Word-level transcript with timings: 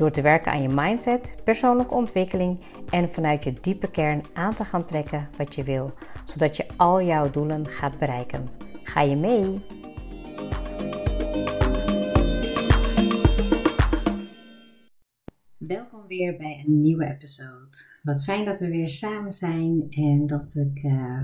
Door 0.00 0.10
te 0.10 0.22
werken 0.22 0.52
aan 0.52 0.62
je 0.62 0.68
mindset, 0.68 1.34
persoonlijke 1.44 1.94
ontwikkeling 1.94 2.60
en 2.90 3.12
vanuit 3.12 3.44
je 3.44 3.52
diepe 3.60 3.90
kern 3.90 4.22
aan 4.32 4.54
te 4.54 4.64
gaan 4.64 4.84
trekken 4.84 5.28
wat 5.36 5.54
je 5.54 5.62
wil, 5.62 5.92
zodat 6.24 6.56
je 6.56 6.66
al 6.76 7.02
jouw 7.02 7.30
doelen 7.30 7.66
gaat 7.66 7.98
bereiken. 7.98 8.48
Ga 8.82 9.00
je 9.00 9.16
mee? 9.16 9.60
Welkom 15.56 16.06
weer 16.06 16.36
bij 16.36 16.64
een 16.66 16.80
nieuwe 16.80 17.04
episode. 17.04 17.76
Wat 18.02 18.24
fijn 18.24 18.44
dat 18.44 18.58
we 18.58 18.68
weer 18.68 18.88
samen 18.88 19.32
zijn 19.32 19.86
en 19.90 20.26
dat 20.26 20.54
ik 20.54 20.82
uh, 20.82 21.22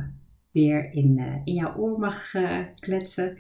weer 0.51 0.93
in, 0.93 1.19
uh, 1.19 1.37
in 1.45 1.55
jouw 1.55 1.77
oor 1.77 1.99
mag 1.99 2.35
uh, 2.35 2.61
kletsen. 2.74 3.38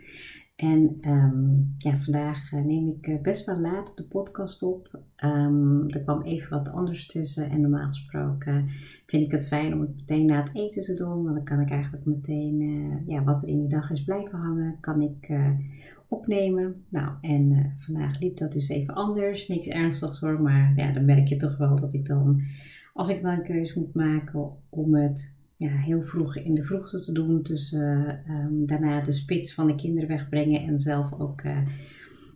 En 0.56 0.98
um, 1.00 1.74
ja, 1.78 1.96
vandaag 1.96 2.52
uh, 2.52 2.64
neem 2.64 2.88
ik 2.88 3.06
uh, 3.06 3.20
best 3.20 3.46
wel 3.46 3.60
laat 3.60 3.96
de 3.96 4.04
podcast 4.04 4.62
op. 4.62 5.00
Um, 5.24 5.88
er 5.88 6.02
kwam 6.02 6.22
even 6.22 6.50
wat 6.50 6.68
anders 6.68 7.06
tussen. 7.06 7.50
En 7.50 7.60
normaal 7.60 7.86
gesproken 7.86 8.68
vind 9.06 9.22
ik 9.22 9.32
het 9.32 9.46
fijn 9.46 9.74
om 9.74 9.80
het 9.80 9.96
meteen 9.96 10.26
na 10.26 10.42
het 10.42 10.54
eten 10.54 10.82
te 10.82 10.94
doen. 10.94 11.22
Want 11.22 11.34
dan 11.34 11.44
kan 11.44 11.60
ik 11.60 11.70
eigenlijk 11.70 12.04
meteen 12.04 12.60
uh, 12.60 13.06
ja, 13.06 13.24
wat 13.24 13.42
er 13.42 13.48
in 13.48 13.58
die 13.58 13.68
dag 13.68 13.90
is 13.90 14.04
blijven 14.04 14.38
hangen, 14.38 14.76
kan 14.80 15.00
ik 15.00 15.32
opnemen. 16.08 16.84
Nou, 16.88 17.12
en 17.20 17.74
vandaag 17.78 18.20
liep 18.20 18.36
dat 18.36 18.52
dus 18.52 18.68
even 18.68 18.94
anders. 18.94 19.48
Niks 19.48 19.66
ernstigs 19.66 20.20
hoor, 20.20 20.42
maar 20.42 20.72
ja, 20.76 20.92
dan 20.92 21.04
merk 21.04 21.28
je 21.28 21.36
toch 21.36 21.56
wel 21.56 21.76
dat 21.76 21.92
ik 21.92 22.06
dan, 22.06 22.42
als 22.94 23.08
ik 23.08 23.22
dan 23.22 23.32
een 23.32 23.44
keuze 23.44 23.78
moet 23.78 23.94
maken 23.94 24.50
om 24.68 24.94
het 24.94 25.35
ja, 25.56 25.68
heel 25.68 26.02
vroeg 26.02 26.36
in 26.36 26.54
de 26.54 26.64
vroegte 26.64 27.00
te 27.00 27.12
doen. 27.12 27.42
Tussen 27.42 28.22
um, 28.28 28.66
daarna 28.66 29.00
de 29.00 29.12
spits 29.12 29.54
van 29.54 29.66
de 29.66 29.74
kinderen 29.74 30.08
wegbrengen 30.08 30.60
en 30.60 30.78
zelf 30.78 31.12
ook 31.20 31.42
uh, 31.42 31.58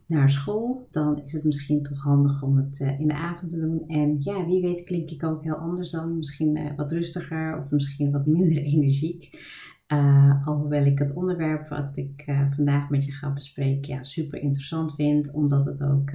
naar 0.06 0.30
school. 0.30 0.88
Dan 0.90 1.20
is 1.24 1.32
het 1.32 1.44
misschien 1.44 1.82
toch 1.82 2.02
handig 2.02 2.42
om 2.42 2.56
het 2.56 2.80
uh, 2.80 3.00
in 3.00 3.08
de 3.08 3.14
avond 3.14 3.50
te 3.50 3.60
doen. 3.60 3.80
En 3.88 4.16
ja, 4.20 4.46
wie 4.46 4.60
weet 4.60 4.84
klink 4.84 5.10
ik 5.10 5.24
ook 5.24 5.42
heel 5.42 5.54
anders 5.54 5.90
dan. 5.90 6.16
Misschien 6.16 6.56
uh, 6.56 6.70
wat 6.76 6.92
rustiger 6.92 7.58
of 7.58 7.70
misschien 7.70 8.10
wat 8.10 8.26
minder 8.26 8.62
energiek. 8.72 9.30
alhoewel 10.44 10.84
ik 10.84 10.98
het 10.98 11.14
onderwerp 11.14 11.68
wat 11.68 11.96
ik 11.96 12.24
vandaag 12.54 12.90
met 12.90 13.04
je 13.04 13.12
ga 13.12 13.32
bespreken 13.32 13.94
ja, 13.94 14.02
super 14.02 14.40
interessant 14.40 14.94
vind. 14.94 15.32
Omdat 15.32 15.64
het 15.64 15.82
ook 15.82 16.10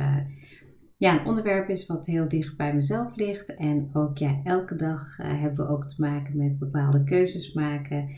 ja, 0.98 1.20
een 1.20 1.26
onderwerp 1.26 1.70
is 1.70 1.86
wat 1.86 2.06
heel 2.06 2.28
dicht 2.28 2.58
bij 2.58 2.74
mezelf 2.74 3.16
ligt. 3.16 3.56
En 3.56 3.90
ook 3.94 4.18
ja, 4.18 4.42
elke 4.44 4.76
dag 4.76 5.20
uh, 5.20 5.42
hebben 5.42 5.66
we 5.66 5.72
ook 5.72 5.88
te 5.88 6.02
maken 6.02 6.38
met 6.38 6.60
bepaalde 6.60 7.04
keuzes 7.04 7.54
maken. 7.54 8.10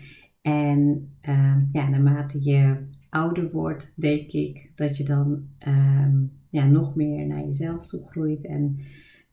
En 0.42 1.09
uh, 1.22 1.55
ja, 1.72 1.89
naarmate 1.89 2.44
je 2.44 2.88
ouder 3.09 3.52
wordt, 3.52 3.94
denk 3.95 4.31
ik 4.31 4.72
dat 4.75 4.98
je 4.98 5.03
dan 5.03 5.48
uh, 5.67 6.08
ja, 6.50 6.66
nog 6.66 6.95
meer 6.95 7.28
naar 7.28 7.44
jezelf 7.44 7.88
toe 7.88 8.02
groeit. 8.02 8.45
En 8.45 8.80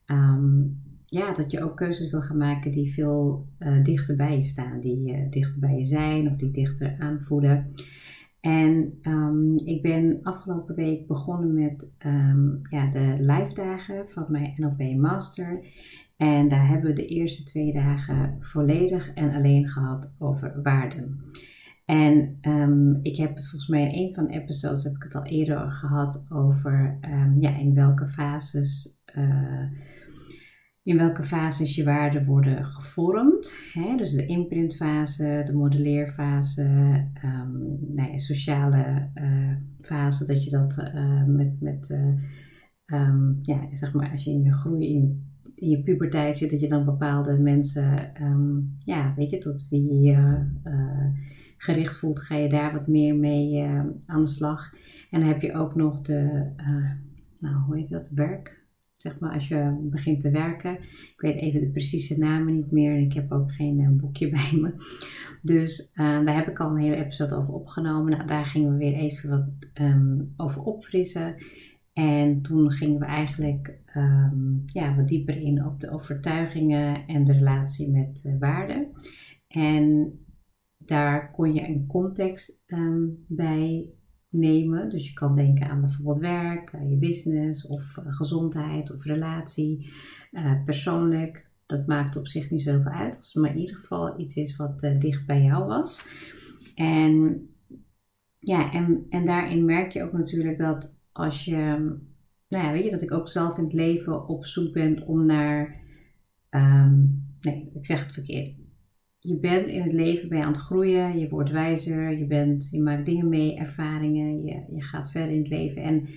um, 0.05 0.83
ja, 1.05 1.33
dat 1.33 1.51
je 1.51 1.63
ook 1.63 1.77
keuzes 1.77 2.11
wil 2.11 2.21
gaan 2.21 2.37
maken 2.37 2.71
die 2.71 2.93
veel 2.93 3.47
uh, 3.59 3.83
dichter 3.83 4.15
bij 4.15 4.35
je 4.35 4.43
staan. 4.43 4.79
Die 4.79 5.11
uh, 5.11 5.29
dichter 5.29 5.59
bij 5.59 5.77
je 5.77 5.83
zijn 5.83 6.31
of 6.31 6.35
die 6.35 6.51
dichter 6.51 6.95
aanvoelen. 6.99 7.71
En 8.45 8.99
um, 9.01 9.57
ik 9.57 9.81
ben 9.81 10.19
afgelopen 10.23 10.75
week 10.75 11.07
begonnen 11.07 11.53
met 11.53 11.95
um, 12.05 12.61
ja, 12.69 12.89
de 12.89 13.15
live 13.19 13.53
dagen 13.53 14.09
van 14.09 14.25
mijn 14.27 14.53
NLP 14.55 14.95
Master. 14.95 15.65
En 16.17 16.47
daar 16.47 16.67
hebben 16.67 16.89
we 16.89 16.95
de 16.95 17.07
eerste 17.07 17.43
twee 17.43 17.73
dagen 17.73 18.37
volledig 18.39 19.13
en 19.13 19.33
alleen 19.33 19.69
gehad 19.69 20.15
over 20.19 20.61
waarden. 20.63 21.19
En 21.85 22.37
um, 22.41 22.97
ik 23.01 23.17
heb 23.17 23.35
het 23.35 23.49
volgens 23.49 23.69
mij 23.69 23.91
in 23.91 24.07
een 24.07 24.13
van 24.13 24.27
de 24.27 24.33
episodes 24.33 24.83
heb 24.83 24.95
ik 24.95 25.03
het 25.03 25.15
al 25.15 25.25
eerder 25.25 25.71
gehad 25.71 26.25
over 26.29 26.97
ja, 27.39 27.57
in 27.57 27.73
welke 27.73 28.07
fases 28.07 29.01
uh, 29.15 29.63
in 30.85 30.97
welke 30.97 31.23
fases 31.23 31.75
je 31.75 31.83
waarden 31.83 32.25
worden 32.25 32.65
gevormd. 32.65 33.53
Hè? 33.73 33.95
Dus 33.97 34.11
de 34.11 34.25
imprintfase, 34.25 35.41
de 35.45 35.53
modelleerfase, 35.53 36.63
um, 37.23 37.77
nou 37.91 38.11
ja, 38.11 38.17
sociale 38.17 39.09
uh, 39.15 39.55
fase, 39.81 40.25
dat 40.25 40.43
je 40.43 40.49
dat 40.49 40.77
uh, 40.77 41.25
met, 41.25 41.61
met 41.61 41.89
uh, 41.89 42.99
um, 43.01 43.39
ja, 43.41 43.67
zeg 43.71 43.93
maar, 43.93 44.11
als 44.11 44.23
je 44.23 44.31
in 44.31 44.43
je 44.43 44.53
groei, 44.53 44.93
in, 44.93 45.33
je 45.55 45.83
puberteit 45.83 46.37
zit, 46.37 46.49
dat 46.49 46.59
je 46.59 46.67
dan 46.67 46.85
bepaalde 46.85 47.41
mensen, 47.41 48.11
um, 48.21 48.75
ja, 48.79 49.13
weet 49.15 49.29
je, 49.29 49.37
tot 49.37 49.67
wie 49.69 50.01
je 50.01 50.45
gericht 51.57 51.97
voelt, 51.97 52.19
ga 52.19 52.35
je 52.35 52.49
daar 52.49 52.73
wat 52.73 52.87
meer 52.87 53.15
mee 53.15 53.63
aan 54.05 54.21
de 54.21 54.27
slag. 54.27 54.69
En 55.09 55.19
dan 55.19 55.29
heb 55.29 55.41
je 55.41 55.53
ook 55.53 55.75
nog 55.75 56.01
de, 56.01 56.51
nou, 57.39 57.55
hoe 57.55 57.77
heet 57.77 57.89
dat, 57.89 58.09
werk 58.09 58.64
zeg 59.05 59.19
maar, 59.19 59.33
als 59.33 59.47
je 59.47 59.87
begint 59.91 60.21
te 60.21 60.31
werken. 60.31 60.73
Ik 60.81 61.13
weet 61.17 61.35
even 61.35 61.59
de 61.59 61.69
precieze 61.69 62.19
namen 62.19 62.55
niet 62.55 62.71
meer 62.71 62.95
en 62.95 63.01
ik 63.01 63.13
heb 63.13 63.31
ook 63.31 63.51
geen 63.51 63.79
uh, 63.79 63.89
boekje 63.89 64.29
bij 64.37 64.51
me. 64.51 64.73
Dus 65.41 65.91
uh, 65.95 66.25
daar 66.25 66.35
heb 66.35 66.47
ik 66.47 66.59
al 66.59 66.69
een 66.69 66.81
hele 66.81 66.95
episode 66.95 67.35
over 67.35 67.53
opgenomen. 67.53 68.11
Nou, 68.11 68.27
daar 68.27 68.45
gingen 68.45 68.71
we 68.71 68.77
weer 68.77 68.93
even 68.93 69.29
wat 69.29 69.69
um, 69.81 70.33
over 70.37 70.61
opfrissen. 70.61 71.35
En 71.93 72.41
toen 72.41 72.71
gingen 72.71 72.99
we 72.99 73.05
eigenlijk 73.05 73.79
um, 73.95 74.63
ja, 74.65 74.95
wat 74.95 75.07
dieper 75.07 75.37
in 75.37 75.65
op 75.65 75.79
de 75.79 75.89
overtuigingen 75.89 77.07
en 77.07 77.23
de 77.23 77.33
relatie 77.33 77.91
met 77.91 78.23
uh, 78.27 78.39
waarden. 78.39 78.87
En 79.47 80.13
daar 80.77 81.31
kon 81.31 81.53
je 81.53 81.67
een 81.67 81.87
context 81.87 82.63
um, 82.67 83.25
bij 83.27 83.89
nemen. 84.37 84.89
Dus 84.89 85.07
je 85.07 85.13
kan 85.13 85.35
denken 85.35 85.69
aan 85.69 85.81
bijvoorbeeld 85.81 86.19
werk, 86.19 86.71
je 86.89 86.97
business 86.97 87.67
of 87.67 87.97
uh, 87.97 88.05
gezondheid 88.15 88.93
of 88.93 89.03
relatie, 89.03 89.93
uh, 90.31 90.63
persoonlijk. 90.65 91.45
Dat 91.65 91.87
maakt 91.87 92.15
op 92.15 92.27
zich 92.27 92.49
niet 92.49 92.61
zoveel 92.61 92.91
uit, 92.91 93.17
als 93.17 93.33
het 93.33 93.43
maar 93.43 93.51
in 93.51 93.59
ieder 93.59 93.75
geval 93.75 94.19
iets 94.19 94.35
is 94.35 94.55
wat 94.55 94.79
dicht 94.99 95.25
bij 95.25 95.41
jou 95.41 95.65
was. 95.65 96.05
En 96.75 97.45
ja, 98.39 98.71
en, 98.71 99.05
en 99.09 99.25
daarin 99.25 99.65
merk 99.65 99.91
je 99.91 100.03
ook 100.03 100.11
natuurlijk 100.11 100.57
dat 100.57 101.01
als 101.11 101.45
je, 101.45 101.55
nou 102.47 102.65
ja, 102.65 102.71
weet 102.71 102.83
je, 102.83 102.91
dat 102.91 103.01
ik 103.01 103.11
ook 103.11 103.29
zelf 103.29 103.57
in 103.57 103.63
het 103.63 103.73
leven 103.73 104.27
op 104.27 104.45
zoek 104.45 104.73
ben 104.73 105.07
om 105.07 105.25
naar, 105.25 105.81
um, 106.49 107.25
nee, 107.41 107.71
ik 107.73 107.85
zeg 107.85 108.03
het 108.03 108.13
verkeerd 108.13 108.64
je 109.25 109.37
bent 109.39 109.67
in 109.67 109.81
het 109.81 109.93
leven 109.93 110.37
je 110.37 110.43
aan 110.43 110.51
het 110.51 110.61
groeien, 110.61 111.19
je 111.19 111.29
wordt 111.29 111.51
wijzer, 111.51 112.17
je, 112.17 112.25
bent, 112.25 112.69
je 112.71 112.81
maakt 112.81 113.05
dingen 113.05 113.29
mee, 113.29 113.57
ervaringen, 113.57 114.45
je, 114.45 114.63
je 114.75 114.81
gaat 114.81 115.11
verder 115.11 115.31
in 115.31 115.37
het 115.37 115.49
leven 115.49 115.83
en 115.83 116.07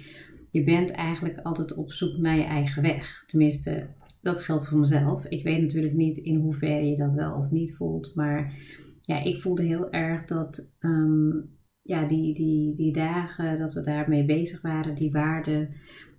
je 0.51 0.65
bent 0.65 0.91
eigenlijk 0.91 1.41
altijd 1.41 1.75
op 1.75 1.93
zoek 1.93 2.17
naar 2.17 2.37
je 2.37 2.45
eigen 2.45 2.83
weg. 2.83 3.25
Tenminste, 3.27 3.87
dat 4.21 4.41
geldt 4.41 4.69
voor 4.69 4.79
mezelf. 4.79 5.27
Ik 5.27 5.43
weet 5.43 5.61
natuurlijk 5.61 5.95
niet 5.95 6.19
in 6.19 6.37
hoeverre 6.37 6.87
je 6.87 6.97
dat 6.97 7.13
wel 7.13 7.35
of 7.35 7.51
niet 7.51 7.77
voelt, 7.77 8.15
maar 8.15 8.55
ja, 9.01 9.23
ik 9.25 9.41
voelde 9.41 9.63
heel 9.63 9.91
erg 9.91 10.25
dat 10.25 10.73
um, 10.81 11.57
ja, 11.83 12.07
die, 12.07 12.35
die, 12.35 12.75
die 12.75 12.93
dagen 12.93 13.59
dat 13.59 13.73
we 13.73 13.81
daarmee 13.81 14.25
bezig 14.25 14.63
waren, 14.63 14.95
die 14.95 15.11
waarden, 15.11 15.69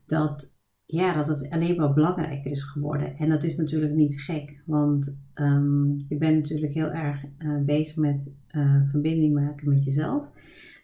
dat 0.06 0.58
ja, 0.86 1.13
dat 1.13 1.28
het 1.28 1.50
alleen 1.50 1.75
maar 1.75 1.94
belangrijker 1.94 2.52
is 2.52 2.63
geworden. 2.63 3.18
En 3.18 3.30
dat 3.30 3.44
is 3.44 3.56
natuurlijk 3.56 3.94
niet 3.94 4.22
gek, 4.22 4.62
want 4.66 5.29
um, 5.39 6.06
je 6.07 6.18
bent 6.18 6.36
natuurlijk 6.36 6.74
heel 6.74 6.91
erg 6.91 7.24
uh, 7.39 7.65
bezig 7.65 7.95
met 7.95 8.33
uh, 8.51 8.81
verbinding 8.89 9.33
maken 9.33 9.69
met 9.69 9.83
jezelf. 9.83 10.24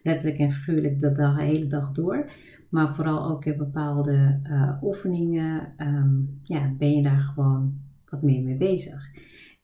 Letterlijk 0.04 0.38
en 0.38 0.52
figuurlijk 0.52 1.00
de, 1.00 1.12
de 1.12 1.42
hele 1.42 1.68
dag 1.68 1.92
door. 1.92 2.32
Maar 2.70 2.96
vooral 2.96 3.30
ook 3.30 3.46
in 3.46 3.58
bepaalde 3.58 4.40
uh, 4.44 4.78
oefeningen 4.82 5.74
um, 5.78 6.40
ja, 6.44 6.74
ben 6.78 6.92
je 6.92 7.04
daar 7.04 7.20
gewoon 7.20 7.74
wat 8.10 8.22
meer 8.22 8.44
mee 8.44 8.58
bezig. 8.58 9.14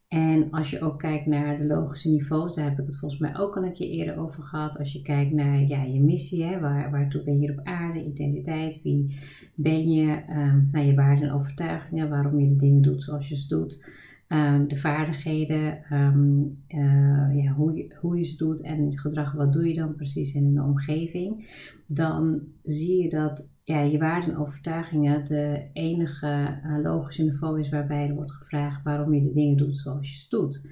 En 0.07 0.51
als 0.51 0.69
je 0.69 0.81
ook 0.81 0.99
kijkt 0.99 1.25
naar 1.25 1.57
de 1.57 1.65
logische 1.65 2.09
niveaus, 2.09 2.55
daar 2.55 2.69
heb 2.69 2.79
ik 2.79 2.85
het 2.85 2.97
volgens 2.97 3.21
mij 3.21 3.37
ook 3.37 3.57
al 3.57 3.63
een 3.63 3.73
keer 3.73 3.89
eerder 3.89 4.17
over 4.17 4.43
gehad. 4.43 4.77
Als 4.77 4.93
je 4.93 5.01
kijkt 5.01 5.31
naar 5.31 5.59
ja, 5.59 5.83
je 5.83 6.01
missie, 6.01 6.43
hè, 6.43 6.59
waar, 6.59 6.91
waartoe 6.91 7.23
ben 7.23 7.33
je 7.33 7.39
hier 7.39 7.59
op 7.59 7.65
aarde, 7.65 8.05
identiteit, 8.05 8.81
wie 8.81 9.19
ben 9.55 9.91
je, 9.91 10.21
um, 10.29 10.67
naar 10.69 10.85
je 10.85 10.95
waarden 10.95 11.27
en 11.27 11.33
overtuigingen, 11.33 12.09
waarom 12.09 12.39
je 12.39 12.47
de 12.47 12.55
dingen 12.55 12.81
doet 12.81 13.03
zoals 13.03 13.29
je 13.29 13.35
ze 13.35 13.47
doet. 13.47 13.85
Ehm, 14.31 14.67
de 14.67 14.77
vaardigheden, 14.77 15.83
ehm, 15.83 16.41
eh, 16.67 17.43
ja, 17.43 17.51
hoe, 17.55 17.73
je, 17.73 17.95
hoe 17.99 18.17
je 18.17 18.23
ze 18.23 18.37
doet 18.37 18.61
en 18.61 18.85
het 18.85 18.99
gedrag, 18.99 19.33
wat 19.33 19.53
doe 19.53 19.67
je 19.67 19.73
dan 19.73 19.95
precies 19.95 20.33
in 20.33 20.53
de 20.53 20.61
omgeving, 20.61 21.49
dan 21.87 22.41
zie 22.63 23.03
je 23.03 23.09
dat 23.09 23.49
ja, 23.63 23.81
je 23.81 23.97
waarden 23.97 24.29
en 24.29 24.39
overtuigingen 24.39 25.25
de 25.25 25.69
enige 25.73 26.59
uh, 26.65 26.81
logische 26.83 27.23
niveau 27.23 27.59
is 27.59 27.69
waarbij 27.69 28.07
er 28.07 28.15
wordt 28.15 28.31
gevraagd 28.31 28.83
waarom 28.83 29.13
je 29.13 29.21
de 29.21 29.33
dingen 29.33 29.57
doet 29.57 29.77
zoals 29.77 30.09
je 30.09 30.17
ze 30.17 30.29
doet. 30.29 30.67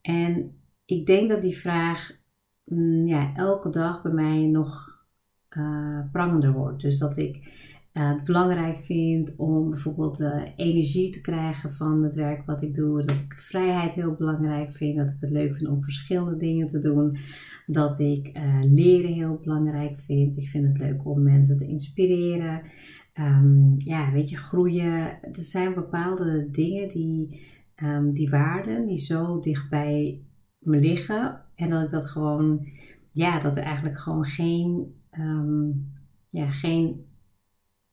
En 0.00 0.52
ik 0.84 1.06
denk 1.06 1.28
dat 1.28 1.42
die 1.42 1.58
vraag 1.58 2.10
mm, 2.64 3.06
ja, 3.06 3.34
elke 3.34 3.70
dag 3.70 4.02
bij 4.02 4.12
mij 4.12 4.46
nog 4.46 4.98
uh, 5.50 6.00
prangender 6.12 6.52
wordt. 6.52 6.82
Dus 6.82 6.98
dat 6.98 7.16
ik 7.16 7.63
het 8.02 8.24
belangrijk 8.24 8.84
vind 8.84 9.36
om 9.36 9.70
bijvoorbeeld 9.70 10.20
uh, 10.20 10.42
energie 10.56 11.10
te 11.10 11.20
krijgen 11.20 11.72
van 11.72 12.02
het 12.02 12.14
werk 12.14 12.46
wat 12.46 12.62
ik 12.62 12.74
doe. 12.74 13.02
Dat 13.02 13.16
ik 13.16 13.34
vrijheid 13.34 13.92
heel 13.92 14.14
belangrijk 14.14 14.72
vind. 14.72 14.96
Dat 14.96 15.10
ik 15.10 15.20
het 15.20 15.30
leuk 15.30 15.56
vind 15.56 15.70
om 15.70 15.82
verschillende 15.82 16.36
dingen 16.36 16.66
te 16.66 16.78
doen. 16.78 17.16
Dat 17.66 17.98
ik 17.98 18.38
leren 18.60 19.12
heel 19.12 19.38
belangrijk 19.42 19.98
vind. 19.98 20.36
Ik 20.36 20.48
vind 20.48 20.66
het 20.66 20.78
leuk 20.78 21.06
om 21.06 21.22
mensen 21.22 21.56
te 21.56 21.66
inspireren. 21.66 22.62
Um, 23.20 23.74
ja, 23.78 24.12
weet 24.12 24.30
je, 24.30 24.36
groeien. 24.36 25.22
Er 25.22 25.34
zijn 25.34 25.74
bepaalde 25.74 26.48
dingen 26.50 26.88
die, 26.88 27.40
um, 27.82 28.12
die 28.12 28.30
waarden, 28.30 28.86
die 28.86 28.98
zo 28.98 29.40
dichtbij 29.40 30.22
me 30.58 30.78
liggen. 30.78 31.40
En 31.54 31.68
dat 31.68 31.82
ik 31.82 31.90
dat 31.90 32.06
gewoon, 32.06 32.66
ja, 33.10 33.40
dat 33.40 33.56
er 33.56 33.62
eigenlijk 33.62 33.98
gewoon 33.98 34.24
geen, 34.24 34.94
um, 35.18 35.92
ja, 36.30 36.50
geen 36.50 37.04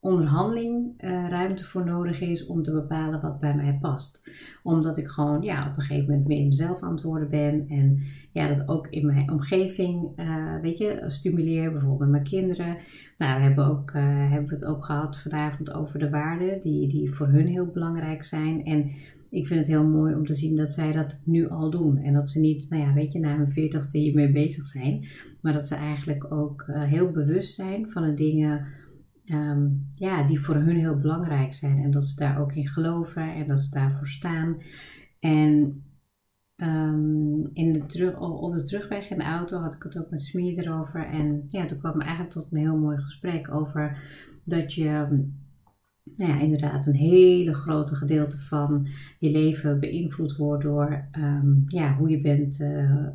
onderhandeling 0.02 1.02
uh, 1.04 1.28
ruimte 1.28 1.64
voor 1.64 1.84
nodig 1.84 2.20
is 2.20 2.46
om 2.46 2.62
te 2.62 2.72
bepalen 2.72 3.20
wat 3.20 3.40
bij 3.40 3.54
mij 3.54 3.78
past. 3.80 4.30
Omdat 4.62 4.96
ik 4.96 5.08
gewoon 5.08 5.42
ja, 5.42 5.70
op 5.70 5.76
een 5.76 5.82
gegeven 5.82 6.10
moment 6.10 6.28
meer 6.28 6.46
mezelf 6.46 6.80
aan 6.80 6.94
het 6.94 7.02
worden 7.02 7.30
ben. 7.30 7.64
En 7.68 8.02
ja, 8.32 8.48
dat 8.48 8.68
ook 8.68 8.86
in 8.86 9.06
mijn 9.06 9.30
omgeving, 9.30 10.18
uh, 10.18 10.60
weet 10.60 10.78
je, 10.78 11.02
stimuleer. 11.06 11.72
Bijvoorbeeld 11.72 12.10
mijn 12.10 12.22
kinderen. 12.22 12.80
Nou, 13.18 13.36
we 13.36 13.42
hebben, 13.42 13.66
ook, 13.66 13.90
uh, 13.90 14.30
hebben 14.30 14.50
het 14.50 14.64
ook 14.64 14.84
gehad 14.84 15.18
vanavond 15.18 15.72
over 15.72 15.98
de 15.98 16.10
waarden 16.10 16.60
die, 16.60 16.88
die 16.88 17.14
voor 17.14 17.26
hun 17.26 17.46
heel 17.46 17.66
belangrijk 17.66 18.24
zijn. 18.24 18.64
En 18.64 18.90
ik 19.30 19.46
vind 19.46 19.60
het 19.60 19.68
heel 19.68 19.86
mooi 19.86 20.14
om 20.14 20.26
te 20.26 20.34
zien 20.34 20.56
dat 20.56 20.72
zij 20.72 20.92
dat 20.92 21.20
nu 21.24 21.48
al 21.48 21.70
doen. 21.70 21.98
En 21.98 22.12
dat 22.12 22.28
ze 22.28 22.40
niet, 22.40 22.66
nou 22.70 22.82
ja, 22.82 22.92
weet 22.92 23.12
je, 23.12 23.18
na 23.18 23.36
hun 23.36 23.52
veertigste 23.52 23.98
hiermee 23.98 24.32
bezig 24.32 24.66
zijn. 24.66 25.04
Maar 25.42 25.52
dat 25.52 25.68
ze 25.68 25.74
eigenlijk 25.74 26.32
ook 26.32 26.64
heel 26.68 27.10
bewust 27.10 27.54
zijn 27.54 27.90
van 27.90 28.02
de 28.02 28.14
dingen 28.14 28.66
um, 29.26 29.90
ja, 29.94 30.26
die 30.26 30.40
voor 30.40 30.54
hun 30.54 30.76
heel 30.76 30.98
belangrijk 30.98 31.54
zijn. 31.54 31.78
En 31.78 31.90
dat 31.90 32.04
ze 32.04 32.16
daar 32.16 32.40
ook 32.40 32.52
in 32.52 32.68
geloven 32.68 33.34
en 33.34 33.46
dat 33.46 33.60
ze 33.60 33.70
daarvoor 33.70 34.06
staan. 34.06 34.62
En 35.20 35.82
um, 36.56 37.50
in 37.52 37.72
de 37.72 37.86
terug, 37.86 38.20
op 38.20 38.54
de 38.54 38.64
terugweg 38.64 39.10
in 39.10 39.18
de 39.18 39.24
auto 39.24 39.58
had 39.58 39.74
ik 39.74 39.82
het 39.82 39.98
ook 39.98 40.10
met 40.10 40.22
Smeet 40.22 40.60
erover. 40.60 41.06
En 41.06 41.44
ja, 41.48 41.64
toen 41.64 41.78
kwam 41.78 42.00
eigenlijk 42.00 42.30
tot 42.30 42.48
een 42.50 42.58
heel 42.58 42.78
mooi 42.78 42.98
gesprek 42.98 43.54
over 43.54 44.02
dat 44.44 44.74
je 44.74 45.06
nou 46.04 46.32
ja, 46.32 46.40
inderdaad 46.40 46.86
een 46.86 46.94
hele 46.94 47.54
grote 47.54 47.94
gedeelte 47.94 48.38
van 48.38 48.86
je 49.18 49.30
leven 49.30 49.80
beïnvloed 49.80 50.36
wordt 50.36 50.62
door 50.62 51.08
um, 51.18 51.64
ja, 51.66 51.96
hoe 51.96 52.10
je 52.10 52.20
bent 52.20 52.60
uh, 52.60 52.68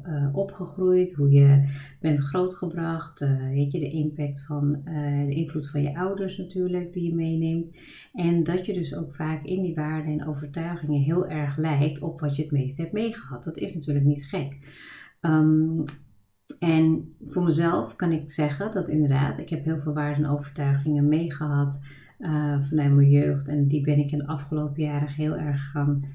uh, 0.06 0.30
opgegroeid, 0.32 1.14
hoe 1.14 1.32
je 1.32 1.64
bent 2.00 2.20
grootgebracht, 2.20 3.22
uh, 3.22 3.50
weet 3.50 3.72
je, 3.72 3.80
de 3.80 3.90
impact 3.90 4.46
van 4.46 4.82
de 5.28 5.34
invloed 5.36 5.70
van 5.70 5.82
je 5.82 5.98
ouders 5.98 6.38
natuurlijk 6.38 6.94
die 6.94 7.10
je 7.10 7.16
meeneemt. 7.16 7.72
En 8.14 8.44
dat 8.44 8.66
je 8.66 8.74
dus 8.74 8.96
ook 8.96 9.16
vaak 9.16 9.44
in 9.44 9.62
die 9.62 9.76
waarden 9.76 10.20
en 10.20 10.28
overtuigingen 10.28 11.02
heel 11.02 11.28
erg 11.28 11.58
lijkt 11.58 12.02
op 12.02 12.20
wat 12.20 12.36
je 12.36 12.42
het 12.42 12.52
meest 12.52 12.78
hebt 12.78 12.92
meegehad. 12.92 13.44
Dat 13.44 13.58
is 13.58 13.74
natuurlijk 13.74 14.06
niet 14.06 14.26
gek. 14.26 14.58
Um, 15.22 15.84
en 16.60 17.16
voor 17.22 17.44
mezelf 17.44 17.96
kan 17.96 18.12
ik 18.12 18.32
zeggen 18.32 18.72
dat 18.72 18.90
inderdaad, 18.90 19.38
ik 19.38 19.50
heb 19.50 19.64
heel 19.64 19.80
veel 19.80 19.94
waarden 19.94 20.24
en 20.24 20.30
overtuigingen 20.30 21.08
meegehad 21.08 21.80
uh, 22.20 22.64
vanuit 22.64 22.94
mijn 22.94 23.10
jeugd. 23.10 23.48
En 23.48 23.68
die 23.68 23.82
ben 23.82 23.98
ik 23.98 24.12
in 24.12 24.18
de 24.18 24.28
afgelopen 24.28 24.84
jaren 24.84 25.14
heel 25.14 25.36
erg 25.36 25.72
gaan 25.72 26.06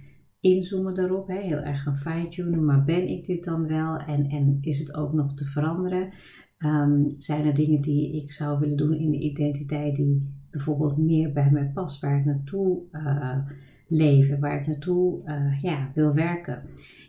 inzoomen 0.40 0.94
daarop, 0.94 1.28
hè, 1.28 1.40
heel 1.40 1.60
erg 1.60 1.82
gaan 1.82 1.96
fine-tunen. 1.96 2.64
Maar 2.64 2.84
ben 2.84 3.08
ik 3.08 3.24
dit 3.24 3.44
dan 3.44 3.66
wel 3.66 3.96
en, 3.96 4.28
en 4.28 4.58
is 4.60 4.78
het 4.78 4.94
ook 4.94 5.12
nog 5.12 5.34
te 5.34 5.44
veranderen? 5.44 6.12
Um, 6.58 7.04
zijn 7.16 7.46
er 7.46 7.54
dingen 7.54 7.80
die 7.80 8.22
ik 8.22 8.32
zou 8.32 8.58
willen 8.60 8.76
doen 8.76 8.94
in 8.94 9.10
de 9.10 9.18
identiteit 9.18 9.96
die 9.96 10.40
bijvoorbeeld 10.50 10.96
meer 10.96 11.32
bij 11.32 11.50
mij 11.50 11.70
past, 11.74 12.00
waar 12.00 12.18
ik 12.18 12.24
naartoe 12.24 12.82
uh, 12.92 13.38
leven, 13.88 14.40
waar 14.40 14.60
ik 14.60 14.66
naartoe 14.66 15.20
uh, 15.24 15.62
ja, 15.62 15.90
wil 15.94 16.14
werken? 16.14 16.62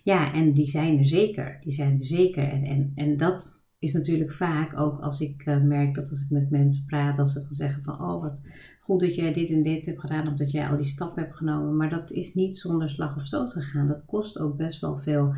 Ja, 0.03 0.33
en 0.33 0.53
die 0.53 0.67
zijn 0.67 0.97
er 0.97 1.05
zeker. 1.05 1.57
Die 1.61 1.73
zijn 1.73 1.91
er 1.91 2.05
zeker. 2.05 2.49
En, 2.49 2.63
en, 2.63 2.91
en 2.95 3.17
dat 3.17 3.61
is 3.79 3.93
natuurlijk 3.93 4.31
vaak 4.31 4.79
ook 4.79 4.99
als 4.99 5.21
ik 5.21 5.45
merk 5.63 5.95
dat 5.95 6.09
als 6.09 6.21
ik 6.21 6.29
met 6.29 6.49
mensen 6.49 6.85
praat, 6.85 7.15
dat 7.15 7.29
ze 7.29 7.39
dan 7.39 7.53
zeggen 7.53 7.83
van 7.83 7.93
oh 7.93 8.21
wat 8.21 8.41
goed 8.83 8.99
dat 8.99 9.15
jij 9.15 9.33
dit 9.33 9.49
en 9.49 9.63
dit 9.63 9.85
hebt 9.85 9.99
gedaan, 9.99 10.27
omdat 10.27 10.51
jij 10.51 10.69
al 10.69 10.77
die 10.77 10.85
stappen 10.85 11.23
hebt 11.23 11.35
genomen. 11.35 11.77
Maar 11.77 11.89
dat 11.89 12.11
is 12.11 12.33
niet 12.33 12.57
zonder 12.57 12.89
slag 12.89 13.15
of 13.15 13.25
stoot 13.25 13.51
gegaan. 13.51 13.87
Dat 13.87 14.05
kost 14.05 14.39
ook 14.39 14.57
best 14.57 14.81
wel 14.81 14.97
veel 14.97 15.33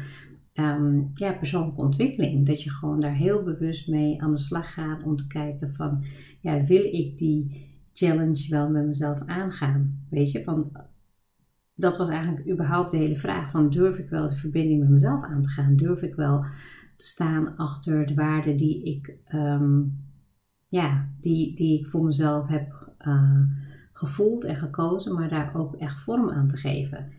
um, 0.53 1.11
ja, 1.13 1.33
persoonlijke 1.33 1.81
ontwikkeling. 1.81 2.45
Dat 2.45 2.63
je 2.63 2.69
gewoon 2.69 2.99
daar 2.99 3.15
heel 3.15 3.43
bewust 3.43 3.87
mee 3.87 4.21
aan 4.21 4.31
de 4.31 4.37
slag 4.37 4.73
gaat 4.73 5.03
om 5.03 5.15
te 5.15 5.27
kijken 5.27 5.73
van, 5.73 6.03
ja, 6.41 6.63
wil 6.63 6.83
ik 6.83 7.17
die 7.17 7.67
challenge 7.93 8.49
wel 8.49 8.69
met 8.69 8.85
mezelf 8.85 9.21
aangaan? 9.25 10.05
Weet 10.09 10.31
je, 10.31 10.43
want 10.43 10.71
dat 11.75 11.97
was 11.97 12.09
eigenlijk 12.09 12.49
überhaupt 12.49 12.91
de 12.91 12.97
hele 12.97 13.15
vraag 13.15 13.51
van 13.51 13.69
durf 13.69 13.97
ik 13.97 14.09
wel 14.09 14.27
de 14.27 14.35
verbinding 14.35 14.79
met 14.79 14.89
mezelf 14.89 15.23
aan 15.23 15.41
te 15.41 15.49
gaan? 15.49 15.75
Durf 15.75 16.01
ik 16.01 16.15
wel 16.15 16.45
te 16.97 17.05
staan 17.05 17.55
achter 17.55 18.05
de 18.05 18.13
waarden 18.13 18.57
die 18.57 18.83
ik, 18.83 19.17
um, 19.33 20.03
ja, 20.67 21.09
die, 21.19 21.55
die 21.55 21.79
ik 21.79 21.87
voor 21.87 22.03
mezelf 22.03 22.47
heb 22.47 22.84
uh, 23.07 23.39
gevoeld 23.93 24.43
en 24.43 24.55
gekozen, 24.55 25.13
maar 25.13 25.29
daar 25.29 25.55
ook 25.55 25.75
echt 25.75 25.99
vorm 25.99 26.29
aan 26.29 26.47
te 26.47 26.57
geven. 26.57 27.11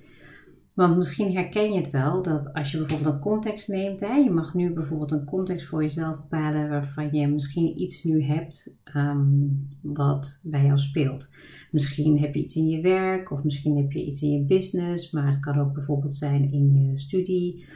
Want 0.76 0.96
misschien 0.96 1.32
herken 1.32 1.72
je 1.72 1.78
het 1.78 1.90
wel 1.90 2.22
dat 2.22 2.52
als 2.52 2.70
je 2.70 2.78
bijvoorbeeld 2.78 3.14
een 3.14 3.20
context 3.20 3.68
neemt, 3.68 4.00
hè, 4.00 4.14
je 4.14 4.30
mag 4.30 4.54
nu 4.54 4.72
bijvoorbeeld 4.72 5.10
een 5.10 5.24
context 5.24 5.66
voor 5.66 5.82
jezelf 5.82 6.16
bepalen 6.16 6.68
waarvan 6.68 7.12
je 7.12 7.28
misschien 7.28 7.80
iets 7.80 8.04
nu 8.04 8.22
hebt 8.22 8.76
um, 8.96 9.68
wat 9.82 10.40
bij 10.42 10.64
jou 10.64 10.78
speelt. 10.78 11.30
Misschien 11.70 12.20
heb 12.20 12.34
je 12.34 12.40
iets 12.40 12.56
in 12.56 12.68
je 12.68 12.80
werk 12.80 13.30
of 13.30 13.42
misschien 13.42 13.76
heb 13.76 13.92
je 13.92 14.04
iets 14.04 14.22
in 14.22 14.30
je 14.30 14.44
business, 14.44 15.10
maar 15.10 15.26
het 15.26 15.40
kan 15.40 15.58
ook 15.58 15.72
bijvoorbeeld 15.72 16.14
zijn 16.14 16.52
in 16.52 16.74
je 16.74 16.98
studie 16.98 17.66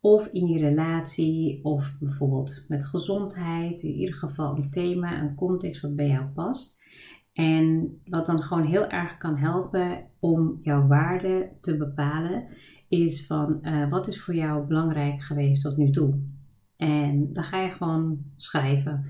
of 0.00 0.26
in 0.32 0.46
je 0.46 0.58
relatie 0.58 1.64
of 1.64 1.96
bijvoorbeeld 2.00 2.64
met 2.68 2.86
gezondheid. 2.86 3.82
In 3.82 3.94
ieder 3.94 4.14
geval 4.14 4.56
een 4.56 4.70
thema, 4.70 5.22
een 5.22 5.34
context 5.34 5.80
wat 5.80 5.96
bij 5.96 6.08
jou 6.08 6.26
past. 6.26 6.82
En 7.38 7.98
wat 8.04 8.26
dan 8.26 8.42
gewoon 8.42 8.64
heel 8.64 8.88
erg 8.88 9.16
kan 9.16 9.36
helpen 9.36 10.04
om 10.18 10.58
jouw 10.62 10.86
waarde 10.86 11.50
te 11.60 11.76
bepalen, 11.76 12.44
is 12.88 13.26
van 13.26 13.58
uh, 13.62 13.90
wat 13.90 14.06
is 14.08 14.22
voor 14.22 14.34
jou 14.34 14.66
belangrijk 14.66 15.22
geweest 15.22 15.62
tot 15.62 15.76
nu 15.76 15.90
toe. 15.90 16.18
En 16.76 17.32
dan 17.32 17.44
ga 17.44 17.60
je 17.60 17.70
gewoon 17.70 18.18
schrijven. 18.36 19.04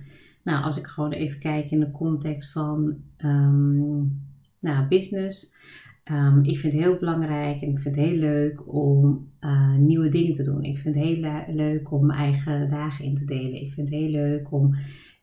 Nou, 0.44 0.64
als 0.64 0.78
ik 0.78 0.86
gewoon 0.86 1.12
even 1.12 1.38
kijk 1.38 1.70
in 1.70 1.80
de 1.80 1.90
context 1.90 2.52
van 2.52 2.96
um, 3.24 4.22
nou, 4.60 4.88
business. 4.88 5.54
Um, 6.12 6.44
ik 6.44 6.58
vind 6.58 6.72
het 6.72 6.82
heel 6.82 6.98
belangrijk 6.98 7.62
en 7.62 7.68
ik 7.68 7.78
vind 7.78 7.96
het 7.96 8.04
heel 8.04 8.18
leuk 8.18 8.74
om 8.74 9.28
uh, 9.40 9.76
nieuwe 9.76 10.08
dingen 10.08 10.32
te 10.32 10.44
doen. 10.44 10.62
Ik 10.62 10.78
vind 10.78 10.94
het 10.94 11.04
heel 11.04 11.44
leuk 11.54 11.92
om 11.92 12.06
mijn 12.06 12.18
eigen 12.18 12.68
dagen 12.68 13.04
in 13.04 13.14
te 13.14 13.24
delen. 13.24 13.60
Ik 13.62 13.72
vind 13.72 13.88
het 13.88 13.98
heel 13.98 14.10
leuk 14.10 14.52
om 14.52 14.74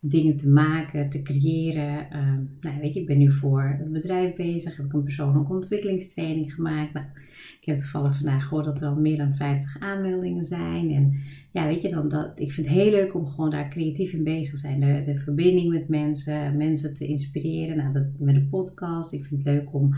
dingen 0.10 0.38
te 0.38 0.50
maken, 0.50 1.10
te 1.10 1.22
creëren. 1.22 2.08
Uh, 2.12 2.34
nou, 2.62 2.80
weet 2.82 2.94
je, 2.94 3.00
ik 3.00 3.08
ben 3.08 3.18
nu 3.18 3.32
voor 3.32 3.76
het 3.80 3.92
bedrijf 3.92 4.36
bezig, 4.36 4.78
heb 4.78 4.86
ik 4.86 4.94
een 4.94 5.04
persoonlijke 5.04 5.54
ontwikkelingstraining 5.54 6.54
gemaakt. 6.54 6.94
Nou, 6.94 7.06
ik 7.62 7.66
heb 7.66 7.80
toevallig 7.80 8.18
vandaag 8.18 8.44
gehoord 8.44 8.66
dat 8.66 8.82
er 8.82 8.88
al 8.88 8.96
meer 8.96 9.18
dan 9.18 9.36
50 9.36 9.80
aanmeldingen 9.80 10.44
zijn. 10.44 10.90
En 10.90 11.14
ja, 11.52 11.68
weet 11.68 11.82
je, 11.82 11.90
dan 11.90 12.10
dat, 12.10 12.32
ik 12.36 12.52
vind 12.52 12.68
het 12.68 12.76
heel 12.76 12.92
leuk 12.92 13.16
om 13.16 13.28
gewoon 13.28 13.50
daar 13.50 13.70
creatief 13.70 14.14
in 14.14 14.24
bezig 14.24 14.54
te 14.54 14.58
zijn. 14.58 14.80
De, 14.80 15.02
de 15.12 15.20
verbinding 15.20 15.74
met 15.74 15.88
mensen, 15.88 16.58
mensen 16.58 16.94
te 16.94 17.08
inspireren. 17.08 17.78
Nou, 17.78 17.92
dat, 17.92 18.06
met 18.18 18.36
een 18.36 18.50
podcast. 18.50 19.14
Ik 19.14 19.26
vind 19.26 19.44
het 19.44 19.54
leuk 19.54 19.74
om 19.74 19.94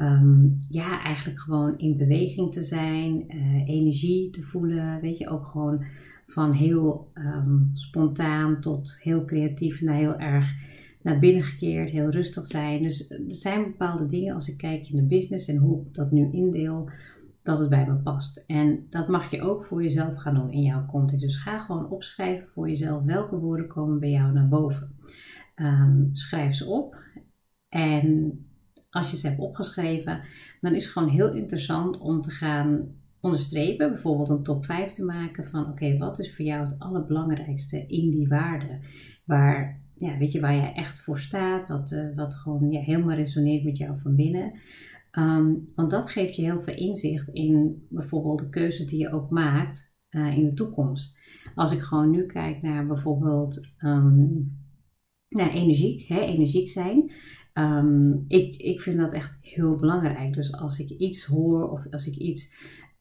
um, 0.00 0.60
ja, 0.68 1.02
eigenlijk 1.02 1.40
gewoon 1.40 1.78
in 1.78 1.96
beweging 1.96 2.52
te 2.52 2.62
zijn, 2.62 3.24
uh, 3.28 3.68
energie 3.68 4.30
te 4.30 4.42
voelen. 4.42 5.00
Weet 5.00 5.18
je, 5.18 5.28
ook 5.28 5.46
gewoon 5.46 5.84
van 6.32 6.52
heel 6.52 7.10
um, 7.14 7.70
spontaan 7.74 8.60
tot 8.60 8.98
heel 9.02 9.24
creatief 9.24 9.80
naar 9.80 9.96
heel 9.96 10.16
erg 10.18 10.52
naar 11.02 11.18
binnen 11.18 11.42
gekeerd, 11.42 11.90
heel 11.90 12.10
rustig 12.10 12.46
zijn. 12.46 12.82
Dus 12.82 13.10
er 13.10 13.20
zijn 13.26 13.62
bepaalde 13.62 14.06
dingen 14.06 14.34
als 14.34 14.48
ik 14.48 14.56
kijk 14.56 14.88
in 14.88 14.96
de 14.96 15.02
business 15.02 15.48
en 15.48 15.56
hoe 15.56 15.80
ik 15.80 15.94
dat 15.94 16.10
nu 16.10 16.32
indeel, 16.32 16.90
dat 17.42 17.58
het 17.58 17.68
bij 17.68 17.86
me 17.86 17.94
past. 17.94 18.44
En 18.46 18.86
dat 18.90 19.08
mag 19.08 19.30
je 19.30 19.42
ook 19.42 19.64
voor 19.64 19.82
jezelf 19.82 20.16
gaan 20.16 20.34
doen 20.34 20.52
in 20.52 20.62
jouw 20.62 20.86
content. 20.86 21.20
Dus 21.20 21.36
ga 21.36 21.58
gewoon 21.58 21.90
opschrijven 21.90 22.48
voor 22.48 22.68
jezelf 22.68 23.02
welke 23.04 23.36
woorden 23.36 23.66
komen 23.66 24.00
bij 24.00 24.10
jou 24.10 24.32
naar 24.32 24.48
boven. 24.48 24.96
Um, 25.56 26.10
schrijf 26.12 26.54
ze 26.54 26.66
op 26.66 26.96
en 27.68 28.38
als 28.90 29.10
je 29.10 29.16
ze 29.16 29.28
hebt 29.28 29.40
opgeschreven, 29.40 30.20
dan 30.60 30.74
is 30.74 30.84
het 30.84 30.92
gewoon 30.92 31.08
heel 31.08 31.32
interessant 31.32 31.98
om 31.98 32.22
te 32.22 32.30
gaan 32.30 32.88
onderstrepen, 33.22 33.90
bijvoorbeeld 33.90 34.28
een 34.28 34.42
top 34.42 34.64
5 34.64 34.92
te 34.92 35.04
maken 35.04 35.46
van 35.46 35.66
oké, 35.66 35.96
wat 35.96 36.18
is 36.18 36.34
voor 36.36 36.44
jou 36.44 36.64
het 36.64 36.78
allerbelangrijkste 36.78 37.86
in 37.86 38.10
die 38.10 38.28
waarde? 38.28 38.80
Waar, 39.24 39.80
ja, 39.94 40.18
weet 40.18 40.32
je, 40.32 40.40
waar 40.40 40.54
je 40.54 40.72
echt 40.72 41.00
voor 41.00 41.18
staat, 41.18 41.68
wat, 41.68 41.92
uh, 41.92 42.16
wat 42.16 42.34
gewoon 42.34 42.70
ja, 42.70 42.80
helemaal 42.80 43.16
resoneert 43.16 43.64
met 43.64 43.76
jou 43.76 43.98
van 43.98 44.14
binnen. 44.14 44.58
Ehm, 45.10 45.52
want 45.74 45.90
dat 45.90 46.10
geeft 46.10 46.36
je 46.36 46.42
heel 46.42 46.62
veel 46.62 46.76
inzicht 46.76 47.28
in 47.28 47.86
bijvoorbeeld 47.88 48.38
de 48.38 48.48
keuzes 48.48 48.86
die 48.86 48.98
je 48.98 49.12
ook 49.12 49.30
maakt 49.30 49.96
uh, 50.10 50.36
in 50.36 50.46
de 50.46 50.54
toekomst. 50.54 51.20
Als 51.54 51.72
ik 51.72 51.80
gewoon 51.80 52.10
nu 52.10 52.26
kijk 52.26 52.62
naar 52.62 52.86
bijvoorbeeld 52.86 53.68
um, 53.78 54.56
naar 55.28 55.50
energiek, 55.50 56.08
hè, 56.08 56.20
energiek 56.20 56.68
zijn. 56.68 57.12
Um, 57.54 58.24
ik, 58.28 58.56
ik 58.56 58.80
vind 58.80 58.98
dat 58.98 59.12
echt 59.12 59.38
heel 59.40 59.76
belangrijk. 59.76 60.34
Dus 60.34 60.52
als 60.52 60.78
ik 60.78 60.88
iets 60.88 61.24
hoor 61.24 61.70
of 61.70 61.86
als 61.90 62.06
ik 62.06 62.16
iets 62.16 62.54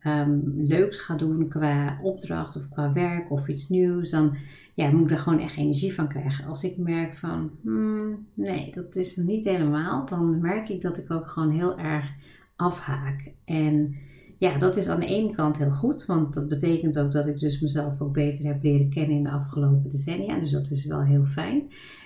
um, 0.05 0.53
leuks 0.57 0.97
ga 0.97 1.15
doen 1.15 1.47
qua 1.47 1.99
opdracht 2.01 2.55
of 2.55 2.69
qua 2.69 2.93
werk 2.93 3.31
of 3.31 3.47
iets 3.47 3.69
nieuws, 3.69 4.09
dan 4.09 4.35
ja, 4.73 4.91
moet 4.91 5.01
ik 5.01 5.09
daar 5.09 5.19
gewoon 5.19 5.39
echt 5.39 5.57
energie 5.57 5.93
van 5.93 6.07
krijgen. 6.07 6.45
Als 6.45 6.63
ik 6.63 6.77
merk 6.77 7.15
van, 7.15 7.51
hmm, 7.63 8.27
nee, 8.33 8.71
dat 8.71 8.95
is 8.95 9.15
niet 9.15 9.45
helemaal, 9.45 10.05
dan 10.05 10.39
merk 10.39 10.69
ik 10.69 10.81
dat 10.81 10.97
ik 10.97 11.11
ook 11.11 11.27
gewoon 11.27 11.51
heel 11.51 11.79
erg 11.79 12.11
afhaak. 12.55 13.31
En 13.45 13.95
ja, 14.37 14.57
dat 14.57 14.77
is 14.77 14.87
aan 14.87 14.99
de 14.99 15.05
ene 15.05 15.31
kant 15.31 15.57
heel 15.57 15.71
goed, 15.71 16.05
want 16.05 16.33
dat 16.33 16.47
betekent 16.47 16.99
ook 16.99 17.11
dat 17.11 17.27
ik 17.27 17.39
dus 17.39 17.59
mezelf 17.59 18.01
ook 18.01 18.13
beter 18.13 18.45
heb 18.45 18.63
leren 18.63 18.89
kennen 18.89 19.17
in 19.17 19.23
de 19.23 19.31
afgelopen 19.31 19.89
decennia. 19.89 20.39
Dus 20.39 20.51
dat 20.51 20.71
is 20.71 20.85
wel 20.85 21.01
heel 21.01 21.25
fijn. 21.25 21.63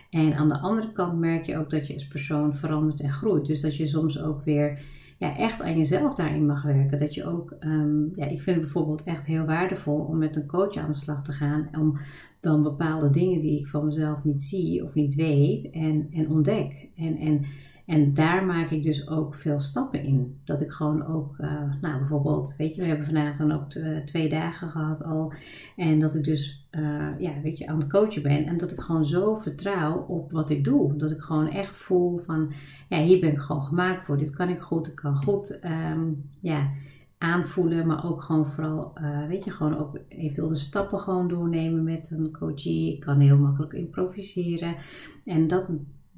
En 0.09 0.33
aan 0.33 0.49
de 0.49 0.59
andere 0.59 0.91
kant 0.91 1.19
merk 1.19 1.45
je 1.45 1.57
ook 1.57 1.69
dat 1.69 1.87
je 1.87 1.93
als 1.93 2.07
persoon 2.07 2.55
verandert 2.55 3.01
en 3.01 3.11
groeit. 3.11 3.45
Dus 3.45 3.61
dat 3.61 3.75
je 3.75 3.87
soms 3.87 4.21
ook 4.21 4.43
weer 4.43 4.79
ja, 5.17 5.37
echt 5.37 5.61
aan 5.61 5.77
jezelf 5.77 6.13
daarin 6.13 6.45
mag 6.45 6.63
werken. 6.63 6.97
Dat 6.97 7.13
je 7.13 7.25
ook, 7.25 7.55
um, 7.59 8.11
ja, 8.15 8.25
ik 8.25 8.41
vind 8.41 8.55
het 8.55 8.65
bijvoorbeeld 8.65 9.03
echt 9.03 9.25
heel 9.25 9.45
waardevol 9.45 9.99
om 9.99 10.17
met 10.17 10.35
een 10.35 10.47
coach 10.47 10.75
aan 10.75 10.91
de 10.91 10.97
slag 10.97 11.23
te 11.23 11.31
gaan. 11.31 11.69
Om 11.79 11.97
dan 12.39 12.63
bepaalde 12.63 13.09
dingen 13.09 13.39
die 13.39 13.59
ik 13.59 13.67
van 13.67 13.85
mezelf 13.85 14.23
niet 14.23 14.43
zie 14.43 14.83
of 14.83 14.93
niet 14.93 15.15
weet 15.15 15.69
en, 15.69 16.07
en 16.11 16.29
ontdek. 16.29 16.89
En, 16.95 17.17
en 17.17 17.45
en 17.85 18.13
daar 18.13 18.45
maak 18.45 18.69
ik 18.69 18.83
dus 18.83 19.07
ook 19.07 19.35
veel 19.35 19.59
stappen 19.59 20.03
in. 20.03 20.39
Dat 20.43 20.61
ik 20.61 20.71
gewoon 20.71 21.05
ook, 21.05 21.35
uh, 21.37 21.73
nou 21.81 21.99
bijvoorbeeld, 21.99 22.55
weet 22.57 22.75
je, 22.75 22.81
we 22.81 22.87
hebben 22.87 23.05
vandaag 23.05 23.37
dan 23.37 23.51
ook 23.51 23.71
twee 24.05 24.29
dagen 24.29 24.69
gehad 24.69 25.03
al. 25.03 25.33
En 25.75 25.99
dat 25.99 26.15
ik 26.15 26.23
dus, 26.23 26.67
uh, 26.71 27.19
ja, 27.19 27.41
weet 27.41 27.57
je, 27.57 27.67
aan 27.67 27.77
het 27.79 27.89
coachen 27.89 28.21
ben. 28.21 28.45
En 28.45 28.57
dat 28.57 28.71
ik 28.71 28.79
gewoon 28.79 29.05
zo 29.05 29.35
vertrouw 29.35 30.05
op 30.07 30.31
wat 30.31 30.49
ik 30.49 30.63
doe. 30.63 30.95
Dat 30.95 31.11
ik 31.11 31.19
gewoon 31.19 31.49
echt 31.49 31.77
voel 31.77 32.17
van, 32.17 32.51
ja, 32.89 33.03
hier 33.03 33.19
ben 33.19 33.31
ik 33.31 33.39
gewoon 33.39 33.63
gemaakt 33.63 34.05
voor. 34.05 34.17
Dit 34.17 34.35
kan 34.35 34.49
ik 34.49 34.59
goed, 34.59 34.87
ik 34.87 34.95
kan 34.95 35.15
goed, 35.15 35.59
um, 35.93 36.29
ja 36.39 36.69
aanvoelen, 37.17 37.87
maar 37.87 38.05
ook 38.05 38.21
gewoon 38.21 38.45
vooral, 38.45 38.93
uh, 39.01 39.27
weet 39.27 39.43
je, 39.43 39.51
gewoon 39.51 39.77
ook 39.77 39.99
eventueel 40.07 40.47
de 40.47 40.55
stappen 40.55 40.99
gewoon 40.99 41.27
doornemen 41.27 41.83
met 41.83 42.11
een 42.11 42.31
coachie. 42.31 42.93
Ik 42.93 42.99
kan 42.99 43.19
heel 43.19 43.37
makkelijk 43.37 43.73
improviseren. 43.73 44.75
En 45.23 45.47
dat 45.47 45.69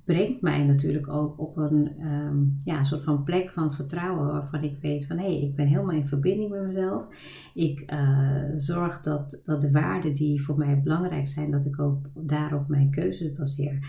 brengt 0.08 0.42
mij 0.42 0.64
natuurlijk 0.64 1.10
ook 1.10 1.40
op 1.40 1.58
een 1.58 1.92
um, 2.06 2.62
ja, 2.64 2.84
soort 2.84 3.04
van 3.04 3.24
plek 3.24 3.52
van 3.52 3.74
vertrouwen 3.74 4.28
waarvan 4.28 4.64
ik 4.64 4.78
weet 4.82 5.08
van 5.08 5.18
hé, 5.18 5.26
hey, 5.26 5.42
ik 5.42 5.56
ben 5.56 5.68
helemaal 5.68 5.96
in 5.96 6.08
verbinding 6.08 6.50
met 6.50 6.64
mezelf. 6.64 7.08
Ik 7.54 7.92
uh, 7.92 8.44
zorg 8.54 9.02
dat, 9.02 9.42
dat 9.44 9.62
de 9.62 9.72
waarden 9.72 10.14
die 10.14 10.44
voor 10.44 10.58
mij 10.58 10.82
belangrijk 10.82 11.28
zijn, 11.28 11.52
dat 11.52 11.66
ik 11.66 11.80
ook 11.80 12.10
daarop 12.14 12.68
mijn 12.68 12.92
keuzes 12.92 13.34
baseer. 13.34 13.80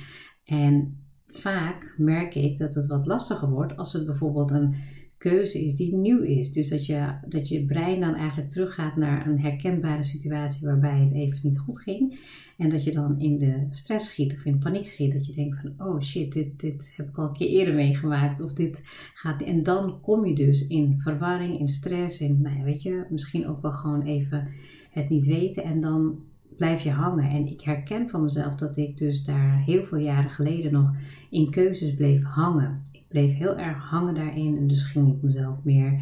En 0.44 0.96
vaak 1.26 1.94
merk 1.96 2.34
ik 2.34 2.58
dat 2.58 2.74
het 2.74 2.86
wat 2.86 3.06
lastiger 3.06 3.50
wordt 3.50 3.76
als 3.76 3.92
het 3.92 4.06
bijvoorbeeld 4.06 4.50
een 4.50 4.74
keuze 5.18 5.64
is 5.64 5.76
die 5.76 5.94
nieuw 5.94 6.22
is. 6.22 6.52
Dus 6.52 6.68
dat 6.68 6.86
je, 6.86 7.12
dat 7.28 7.48
je 7.48 7.64
brein 7.64 8.00
dan 8.00 8.14
eigenlijk 8.14 8.50
teruggaat 8.50 8.96
naar 8.96 9.26
een 9.26 9.40
herkenbare 9.40 10.02
situatie 10.02 10.66
waarbij 10.66 11.00
het 11.00 11.14
even 11.14 11.40
niet 11.42 11.58
goed 11.58 11.78
ging. 11.78 12.18
En 12.56 12.68
dat 12.68 12.84
je 12.84 12.92
dan 12.92 13.20
in 13.20 13.38
de 13.38 13.66
stress 13.70 14.08
schiet 14.08 14.32
of 14.32 14.44
in 14.44 14.58
paniek 14.58 14.86
schiet. 14.86 15.12
Dat 15.12 15.26
je 15.26 15.32
denkt 15.32 15.60
van, 15.60 15.86
oh 15.86 16.00
shit, 16.00 16.32
dit, 16.32 16.60
dit 16.60 16.92
heb 16.96 17.08
ik 17.08 17.18
al 17.18 17.28
een 17.28 17.32
keer 17.32 17.48
eerder 17.48 17.74
meegemaakt. 17.74 18.40
Of 18.40 18.52
dit 18.52 18.82
gaat... 19.14 19.42
En 19.42 19.62
dan 19.62 20.00
kom 20.00 20.26
je 20.26 20.34
dus 20.34 20.66
in 20.66 21.00
verwarring, 21.00 21.58
in 21.58 21.68
stress. 21.68 22.20
In, 22.20 22.40
nou 22.40 22.58
ja, 22.58 22.64
weet 22.64 22.82
je, 22.82 23.04
misschien 23.10 23.48
ook 23.48 23.62
wel 23.62 23.72
gewoon 23.72 24.02
even 24.02 24.48
het 24.90 25.08
niet 25.08 25.26
weten. 25.26 25.64
En 25.64 25.80
dan 25.80 26.18
blijf 26.56 26.82
je 26.82 26.90
hangen. 26.90 27.30
En 27.30 27.46
ik 27.46 27.60
herken 27.60 28.08
van 28.08 28.22
mezelf 28.22 28.54
dat 28.54 28.76
ik 28.76 28.98
dus 28.98 29.24
daar 29.24 29.62
heel 29.64 29.84
veel 29.84 29.98
jaren 29.98 30.30
geleden 30.30 30.72
nog 30.72 30.90
in 31.30 31.50
keuzes 31.50 31.94
bleef 31.94 32.22
hangen. 32.22 32.82
Bleef 33.08 33.36
heel 33.36 33.56
erg 33.56 33.78
hangen 33.78 34.14
daarin. 34.14 34.56
En 34.56 34.66
dus 34.66 34.82
ging 34.82 35.08
ik 35.08 35.22
mezelf 35.22 35.64
meer, 35.64 36.00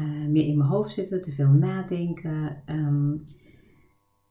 uh, 0.00 0.28
meer 0.28 0.46
in 0.46 0.56
mijn 0.56 0.70
hoofd 0.70 0.92
zitten, 0.92 1.22
te 1.22 1.32
veel 1.32 1.50
nadenken. 1.50 2.62
Um, 2.66 3.24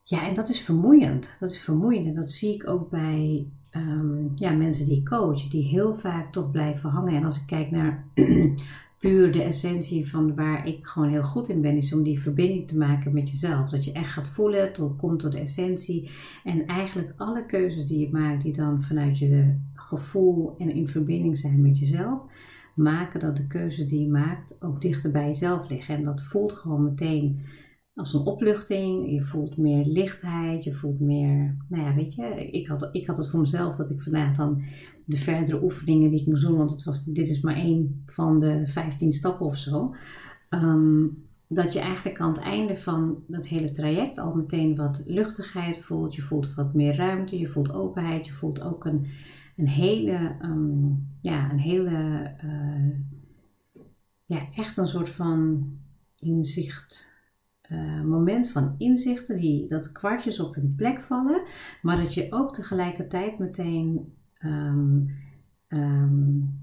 ja, 0.04 0.28
en 0.28 0.34
dat 0.34 0.50
is 0.50 0.62
vermoeiend. 0.62 1.36
Dat 1.40 1.50
is 1.50 1.60
vermoeiend. 1.60 2.06
En 2.06 2.14
dat 2.14 2.32
zie 2.32 2.54
ik 2.54 2.68
ook 2.68 2.90
bij 2.90 3.48
um, 3.72 4.32
ja, 4.36 4.52
mensen 4.52 4.86
die 4.86 5.04
coachen, 5.04 5.50
die 5.50 5.64
heel 5.64 5.96
vaak 5.96 6.32
toch 6.32 6.52
blijven 6.52 6.90
hangen. 6.90 7.16
En 7.16 7.24
als 7.24 7.40
ik 7.42 7.48
kijk 7.48 7.72
naar 7.72 8.06
puur 9.00 9.32
de 9.32 9.44
essentie 9.44 10.10
van 10.10 10.36
waar 10.36 10.68
ik 10.68 10.86
gewoon 10.86 11.10
heel 11.10 11.24
goed 11.24 11.50
in 11.50 11.62
ben, 11.62 11.76
is 11.76 11.94
om 11.94 12.04
die 12.04 12.22
verbinding 12.22 12.68
te 12.68 12.78
maken 12.78 13.14
met 13.14 13.30
jezelf. 13.30 13.70
Dat 13.70 13.86
je 13.86 13.92
echt 13.92 14.12
gaat 14.12 14.28
voelen, 14.28 14.74
tot, 14.74 14.98
komt 14.98 15.20
tot 15.20 15.32
de 15.32 15.40
essentie. 15.40 16.10
En 16.44 16.66
eigenlijk 16.66 17.14
alle 17.18 17.46
keuzes 17.46 17.86
die 17.86 18.00
je 18.00 18.12
maakt, 18.12 18.42
die 18.42 18.54
dan 18.54 18.84
vanuit 18.84 19.18
je 19.18 19.60
gevoel 19.88 20.58
en 20.58 20.70
in 20.70 20.88
verbinding 20.88 21.38
zijn 21.38 21.62
met 21.62 21.79
jezelf, 21.79 22.22
maken 22.75 23.20
dat 23.20 23.38
de 23.38 23.48
keuzes 23.48 23.88
die 23.88 24.01
je 24.01 24.10
maakt 24.10 24.56
ook 24.60 24.82
dichter 24.82 25.12
bij 25.12 25.25
jezelf 25.25 25.70
liggen. 25.70 25.96
En 25.96 26.03
dat 26.03 26.24
voelt 26.24 26.51
gewoon 26.51 26.84
meteen 26.84 27.41
als 27.96 28.13
een 28.13 28.25
opluchting. 28.25 29.12
Je 29.12 29.24
voelt 29.24 29.58
meer 29.58 29.86
lichtheid. 29.86 30.63
Je 30.63 30.74
voelt 30.74 31.00
meer, 31.00 31.58
nou 31.70 31.84
ja, 31.84 31.96
weet 31.96 32.13
je. 32.15 32.50
Ik 32.51 32.67
had, 32.67 32.89
ik 32.91 33.08
had 33.08 33.17
het 33.17 33.29
voor 33.29 33.39
mezelf 33.39 33.75
dat 33.75 33.89
ik 33.89 34.01
vandaag 34.01 34.36
dan 34.36 34.62
de 35.06 35.17
verdere 35.17 35.63
oefeningen 35.63 36.10
die 36.10 36.20
ik 36.20 36.27
moest 36.27 36.44
doen, 36.44 36.58
want 36.58 36.72
het 36.72 36.84
was, 36.84 37.06
dit 37.06 37.29
is 37.29 37.41
maar 37.41 37.56
één 37.56 38.03
van 38.06 38.39
de 38.39 38.63
15 38.67 39.13
stappen 39.13 39.46
of 39.46 39.58
zo. 39.58 39.96
Um, 40.50 41.25
dat 41.48 41.74
je 41.74 41.79
eigenlijk 41.79 42.20
aan 42.20 42.29
het 42.29 42.41
einde 42.41 42.77
van 42.77 43.24
dat 43.27 43.48
hele 43.48 43.72
traject 43.72 44.17
al 44.17 44.36
meteen 44.36 44.75
wat 44.75 45.03
luchtigheid 45.06 45.77
voelt. 45.84 46.15
Je 46.15 46.22
voelt 46.22 46.53
wat 46.56 46.74
meer 46.74 46.96
ruimte, 46.96 47.39
je 47.39 47.48
voelt 47.48 47.74
openheid, 47.74 48.25
je 48.25 48.34
voelt 48.34 48.62
ook 48.62 48.86
een, 48.86 49.08
een 49.58 49.68
hele, 49.68 50.36
um, 50.42 51.10
ja, 51.22 51.52
een 51.52 51.60
hele, 51.60 52.32
uh, 52.44 52.96
ja, 54.26 54.48
echt 54.56 54.78
een 54.78 54.88
soort 54.88 55.10
van 55.10 55.68
inzicht 56.16 57.16
uh, 57.72 58.02
moment 58.02 58.50
van 58.50 58.76
inzichten, 58.78 59.38
die, 59.38 59.68
dat 59.68 59.92
kwartjes 59.92 60.40
op 60.40 60.56
hun 60.56 60.74
plek 60.76 61.02
vallen, 61.02 61.42
maar 61.82 61.98
dat 61.98 62.14
je 62.14 62.28
ook 62.30 62.54
tegelijkertijd 62.54 63.40
meteen 63.40 64.14
um, 64.40 65.16
um, 65.68 66.60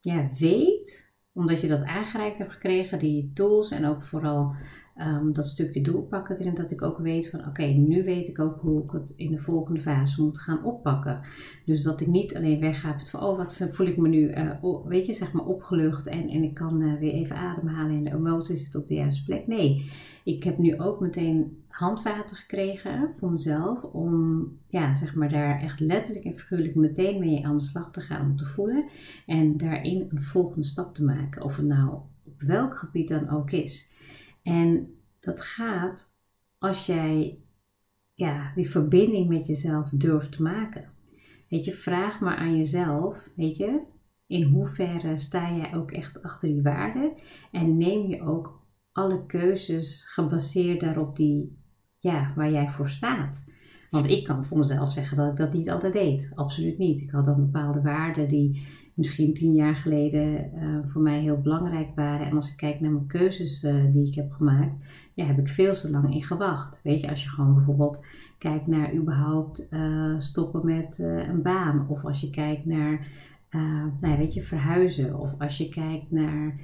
ja, 0.00 0.30
weet, 0.38 1.14
omdat 1.32 1.60
je 1.60 1.68
dat 1.68 1.84
aangereikt 1.84 2.38
hebt 2.38 2.52
gekregen, 2.52 2.98
die 2.98 3.30
tools 3.34 3.70
en 3.70 3.84
ook 3.84 4.02
vooral 4.02 4.54
um, 5.00 5.32
dat 5.32 5.44
stukje 5.46 5.80
doelpakken 5.80 6.36
erin, 6.36 6.54
dat 6.54 6.70
ik 6.70 6.82
ook 6.82 6.98
weet 6.98 7.30
van 7.30 7.46
oké, 7.46 7.64
nu 7.64 8.04
weet 8.04 8.28
ik 8.28 8.38
ook 8.38 8.60
hoe 8.60 8.82
ik 8.84 8.90
het 8.90 9.12
in 9.16 9.30
de 9.30 9.38
volgende 9.38 9.80
fase 9.80 10.22
moet 10.22 10.38
gaan 10.38 10.64
oppakken. 10.64 11.20
Dus 11.64 11.82
dat 11.82 12.00
ik 12.00 12.06
niet 12.06 12.36
alleen 12.36 12.60
wegga 12.60 12.98
van 12.98 13.22
oh, 13.22 13.36
wat 13.36 13.54
voel 13.70 13.86
ik 13.86 13.96
me 13.96 14.08
nu, 14.08 14.34
uh, 14.34 14.50
weet 14.84 15.06
je, 15.06 15.12
zeg 15.12 15.32
maar 15.32 15.44
opgelucht 15.44 16.06
en, 16.06 16.28
en 16.28 16.42
ik 16.42 16.54
kan 16.54 16.80
uh, 16.80 16.98
weer 16.98 17.12
even 17.12 17.36
ademhalen 17.36 17.96
en 17.96 18.04
de 18.04 18.14
emotie 18.14 18.56
zit 18.56 18.74
op 18.74 18.86
de 18.88 18.94
juiste 18.94 19.24
plek. 19.24 19.46
Nee, 19.46 19.90
ik 20.24 20.44
heb 20.44 20.58
nu 20.58 20.80
ook 20.80 21.00
meteen 21.00 21.62
handvaten 21.68 22.36
gekregen 22.36 23.10
voor 23.18 23.30
mezelf 23.30 23.82
om 23.82 24.46
ja, 24.68 24.94
zeg 24.94 25.14
maar 25.14 25.28
daar 25.28 25.60
echt 25.60 25.80
letterlijk 25.80 26.24
en 26.24 26.38
figuurlijk 26.38 26.74
meteen 26.74 27.18
mee 27.18 27.46
aan 27.46 27.56
de 27.56 27.62
slag 27.62 27.90
te 27.90 28.00
gaan 28.00 28.30
om 28.30 28.36
te 28.36 28.46
voelen 28.46 28.84
en 29.26 29.56
daarin 29.56 30.08
een 30.10 30.22
volgende 30.22 30.66
stap 30.66 30.94
te 30.94 31.04
maken. 31.04 31.42
Of 31.42 31.56
het 31.56 31.66
nou 31.66 31.90
op 31.92 32.04
welk 32.38 32.76
gebied 32.76 33.08
dan 33.08 33.28
ook 33.28 33.50
is. 33.50 33.92
En 34.44 34.94
dat 35.20 35.40
gaat 35.40 36.14
als 36.58 36.86
jij 36.86 37.38
ja, 38.14 38.52
die 38.54 38.70
verbinding 38.70 39.28
met 39.28 39.46
jezelf 39.46 39.88
durft 39.90 40.32
te 40.32 40.42
maken. 40.42 40.92
Weet 41.48 41.64
je, 41.64 41.74
vraag 41.74 42.20
maar 42.20 42.36
aan 42.36 42.56
jezelf, 42.56 43.28
weet 43.36 43.56
je, 43.56 43.82
in 44.26 44.42
hoeverre 44.42 45.18
sta 45.18 45.56
jij 45.56 45.74
ook 45.74 45.90
echt 45.90 46.22
achter 46.22 46.48
die 46.48 46.62
waarden 46.62 47.12
en 47.50 47.76
neem 47.76 48.06
je 48.08 48.22
ook 48.22 48.62
alle 48.92 49.26
keuzes 49.26 50.04
gebaseerd 50.04 50.80
daarop 50.80 51.16
die, 51.16 51.58
ja, 51.98 52.32
waar 52.36 52.50
jij 52.50 52.68
voor 52.68 52.88
staat. 52.88 53.44
Want 53.90 54.06
ik 54.06 54.24
kan 54.24 54.44
voor 54.44 54.58
mezelf 54.58 54.92
zeggen 54.92 55.16
dat 55.16 55.30
ik 55.30 55.36
dat 55.36 55.52
niet 55.52 55.70
altijd 55.70 55.92
deed. 55.92 56.30
Absoluut 56.34 56.78
niet. 56.78 57.00
Ik 57.00 57.10
had 57.10 57.24
dan 57.24 57.36
bepaalde 57.36 57.82
waarden 57.82 58.28
die 58.28 58.66
misschien 58.94 59.34
tien 59.34 59.52
jaar 59.52 59.76
geleden 59.76 60.50
uh, 60.54 60.78
voor 60.86 61.02
mij 61.02 61.20
heel 61.20 61.40
belangrijk 61.40 61.88
waren. 61.94 62.26
En 62.26 62.36
als 62.36 62.50
ik 62.50 62.56
kijk 62.56 62.80
naar 62.80 62.90
mijn 62.90 63.06
keuzes 63.06 63.62
uh, 63.62 63.90
die 63.90 64.06
ik 64.06 64.14
heb 64.14 64.32
gemaakt, 64.32 64.74
ja, 65.14 65.24
heb 65.24 65.38
ik 65.38 65.48
veel 65.48 65.74
te 65.74 65.90
lang 65.90 66.14
in 66.14 66.24
gewacht. 66.24 66.80
Weet 66.82 67.00
je, 67.00 67.10
als 67.10 67.22
je 67.22 67.28
gewoon 67.28 67.54
bijvoorbeeld 67.54 68.04
kijkt 68.38 68.66
naar 68.66 68.94
überhaupt 68.94 69.68
uh, 69.70 70.14
stoppen 70.18 70.64
met 70.64 70.98
een 70.98 71.42
baan. 71.42 71.86
Of 71.88 72.04
als 72.04 72.20
je 72.20 72.30
kijkt 72.30 72.64
naar 72.64 73.06
nou, 74.00 74.18
weet 74.18 74.34
je, 74.34 74.42
verhuizen. 74.42 75.18
Of 75.18 75.30
als 75.38 75.58
je 75.58 75.68
kijkt 75.68 76.10
naar 76.10 76.60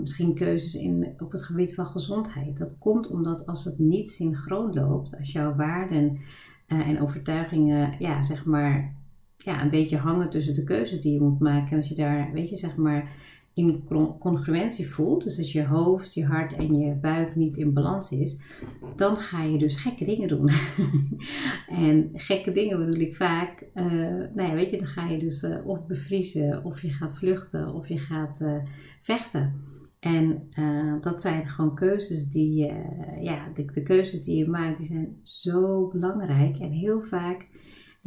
misschien 0.00 0.34
keuzes 0.34 0.74
in, 0.74 1.14
op 1.18 1.32
het 1.32 1.42
gebied 1.42 1.74
van 1.74 1.86
gezondheid. 1.86 2.58
Dat 2.58 2.78
komt 2.78 3.10
omdat 3.10 3.46
als 3.46 3.64
het 3.64 3.78
niet 3.78 4.10
synchroon 4.10 4.74
loopt, 4.74 5.18
als 5.18 5.32
jouw 5.32 5.54
waarden 5.54 6.18
en 6.66 7.00
overtuigingen, 7.00 7.94
ja, 7.98 8.22
zeg 8.22 8.44
maar, 8.44 8.94
ja, 9.38 9.62
een 9.62 9.70
beetje 9.70 9.96
hangen 9.96 10.30
tussen 10.30 10.54
de 10.54 10.64
keuzes 10.64 11.00
die 11.00 11.12
je 11.12 11.20
moet 11.20 11.40
maken. 11.40 11.70
En 11.70 11.76
als 11.76 11.88
je 11.88 11.94
daar, 11.94 12.32
weet 12.32 12.48
je, 12.48 12.56
zeg 12.56 12.76
maar, 12.76 13.12
in 13.58 13.84
congruentie 14.18 14.88
voelt, 14.88 15.24
dus 15.24 15.38
als 15.38 15.52
je 15.52 15.64
hoofd, 15.64 16.14
je 16.14 16.24
hart 16.24 16.56
en 16.56 16.78
je 16.78 16.94
buik 16.94 17.36
niet 17.36 17.56
in 17.56 17.72
balans 17.72 18.10
is, 18.10 18.40
dan 18.96 19.16
ga 19.16 19.42
je 19.42 19.58
dus 19.58 19.76
gekke 19.76 20.04
dingen 20.04 20.28
doen. 20.28 20.50
en 21.86 22.10
gekke 22.14 22.50
dingen 22.50 22.78
bedoel 22.78 23.00
ik 23.00 23.16
vaak, 23.16 23.64
uh, 23.74 23.84
nou 24.34 24.48
ja, 24.48 24.54
weet 24.54 24.70
je, 24.70 24.76
dan 24.78 24.86
ga 24.86 25.08
je 25.08 25.18
dus 25.18 25.42
uh, 25.42 25.66
of 25.66 25.86
bevriezen, 25.86 26.64
of 26.64 26.82
je 26.82 26.90
gaat 26.90 27.16
vluchten, 27.16 27.74
of 27.74 27.88
je 27.88 27.98
gaat 27.98 28.40
uh, 28.40 28.56
vechten. 29.00 29.62
En 30.00 30.48
dat 31.00 31.22
zijn 31.22 31.48
gewoon 31.48 31.74
keuzes 31.74 32.30
die, 32.30 32.72
ja, 33.20 33.48
de 33.72 33.82
keuzes 33.82 34.22
die 34.22 34.38
je 34.38 34.48
maakt, 34.48 34.78
die 34.78 34.86
zijn 34.86 35.16
zo 35.22 35.88
belangrijk 35.88 36.58
en 36.58 36.70
heel 36.70 37.02
vaak. 37.02 37.47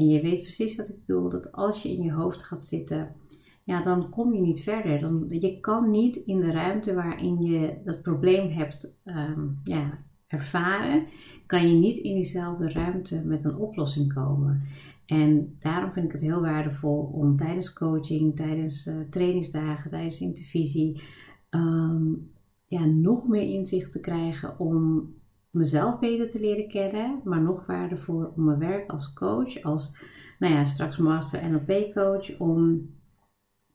En 0.01 0.08
je 0.08 0.22
weet 0.22 0.41
precies 0.41 0.75
wat 0.75 0.89
ik 0.89 1.00
bedoel, 1.05 1.29
dat 1.29 1.51
als 1.51 1.84
je 1.84 1.89
in 1.89 2.01
je 2.01 2.12
hoofd 2.12 2.43
gaat 2.43 2.67
zitten, 2.67 3.15
ja, 3.63 3.81
dan 3.81 4.10
kom 4.10 4.34
je 4.34 4.41
niet 4.41 4.62
verder. 4.62 5.00
Dan, 5.00 5.25
je 5.29 5.60
kan 5.60 5.91
niet 5.91 6.15
in 6.15 6.39
de 6.39 6.51
ruimte 6.51 6.93
waarin 6.93 7.41
je 7.41 7.77
dat 7.84 8.01
probleem 8.01 8.51
hebt 8.51 9.01
um, 9.05 9.60
ja, 9.63 10.00
ervaren, 10.27 11.05
kan 11.46 11.67
je 11.67 11.79
niet 11.79 11.98
in 11.98 12.13
diezelfde 12.13 12.70
ruimte 12.70 13.22
met 13.25 13.43
een 13.43 13.55
oplossing 13.55 14.13
komen. 14.13 14.63
En 15.05 15.55
daarom 15.60 15.91
vind 15.91 16.05
ik 16.05 16.12
het 16.12 16.22
heel 16.22 16.41
waardevol 16.41 17.10
om 17.13 17.38
tijdens 17.38 17.74
coaching, 17.74 18.36
tijdens 18.36 18.88
uh, 18.88 18.96
trainingsdagen, 19.10 19.89
tijdens 19.89 20.22
intervisie, 20.22 21.01
um, 21.50 22.31
ja, 22.65 22.86
nog 22.86 23.27
meer 23.27 23.53
inzicht 23.53 23.91
te 23.91 24.00
krijgen 24.00 24.60
om 24.60 25.10
mezelf 25.51 26.00
beter 26.00 26.29
te 26.29 26.39
leren 26.39 26.67
kennen, 26.67 27.22
maar 27.24 27.41
nog 27.41 27.65
waardevol 27.65 28.34
om 28.36 28.43
mijn 28.43 28.60
werk 28.60 28.91
als 28.91 29.13
coach, 29.13 29.63
als 29.63 29.98
nou 30.39 30.53
ja, 30.53 30.65
straks 30.65 30.98
master 30.98 31.50
NLP 31.50 31.93
coach, 31.93 32.38
om 32.38 32.89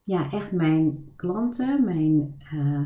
ja, 0.02 0.33
echt 0.33 0.52
mijn 0.52 1.12
klanten, 1.16 1.85
mijn 1.85 2.37
uh, 2.54 2.80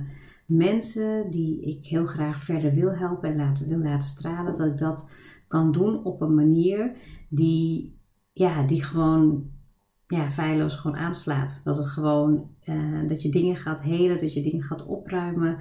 mensen 0.46 1.30
die 1.30 1.60
ik 1.62 1.86
heel 1.86 2.06
graag 2.06 2.42
verder 2.42 2.74
wil 2.74 2.94
helpen 2.94 3.30
en 3.30 3.36
laten, 3.36 3.68
wil 3.68 3.78
laten 3.78 4.08
stralen, 4.08 4.54
dat 4.54 4.66
ik 4.66 4.78
dat 4.78 5.10
kan 5.48 5.72
doen 5.72 6.04
op 6.04 6.20
een 6.20 6.34
manier 6.34 6.96
die, 7.28 7.98
ja, 8.32 8.62
die 8.62 8.82
gewoon 8.82 9.50
ja, 10.06 10.30
feilloos 10.30 10.74
gewoon 10.74 10.96
aanslaat. 10.96 11.60
Dat 11.64 11.76
het 11.76 11.86
gewoon, 11.86 12.50
uh, 12.64 13.08
dat 13.08 13.22
je 13.22 13.28
dingen 13.28 13.56
gaat 13.56 13.82
helen, 13.82 14.18
dat 14.18 14.32
je 14.32 14.42
dingen 14.42 14.62
gaat 14.62 14.86
opruimen. 14.86 15.58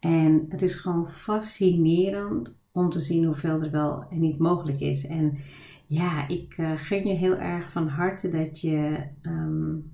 En 0.00 0.46
het 0.48 0.62
is 0.62 0.74
gewoon 0.74 1.10
fascinerend 1.10 2.59
om 2.72 2.90
te 2.90 3.00
zien 3.00 3.24
hoeveel 3.24 3.62
er 3.62 3.70
wel 3.70 4.04
en 4.10 4.20
niet 4.20 4.38
mogelijk 4.38 4.80
is. 4.80 5.06
En 5.06 5.38
ja, 5.86 6.28
ik 6.28 6.58
uh, 6.58 6.72
gun 6.74 7.06
je 7.06 7.14
heel 7.14 7.36
erg 7.36 7.70
van 7.70 7.88
harte 7.88 8.28
dat 8.28 8.60
je 8.60 9.06
um, 9.22 9.92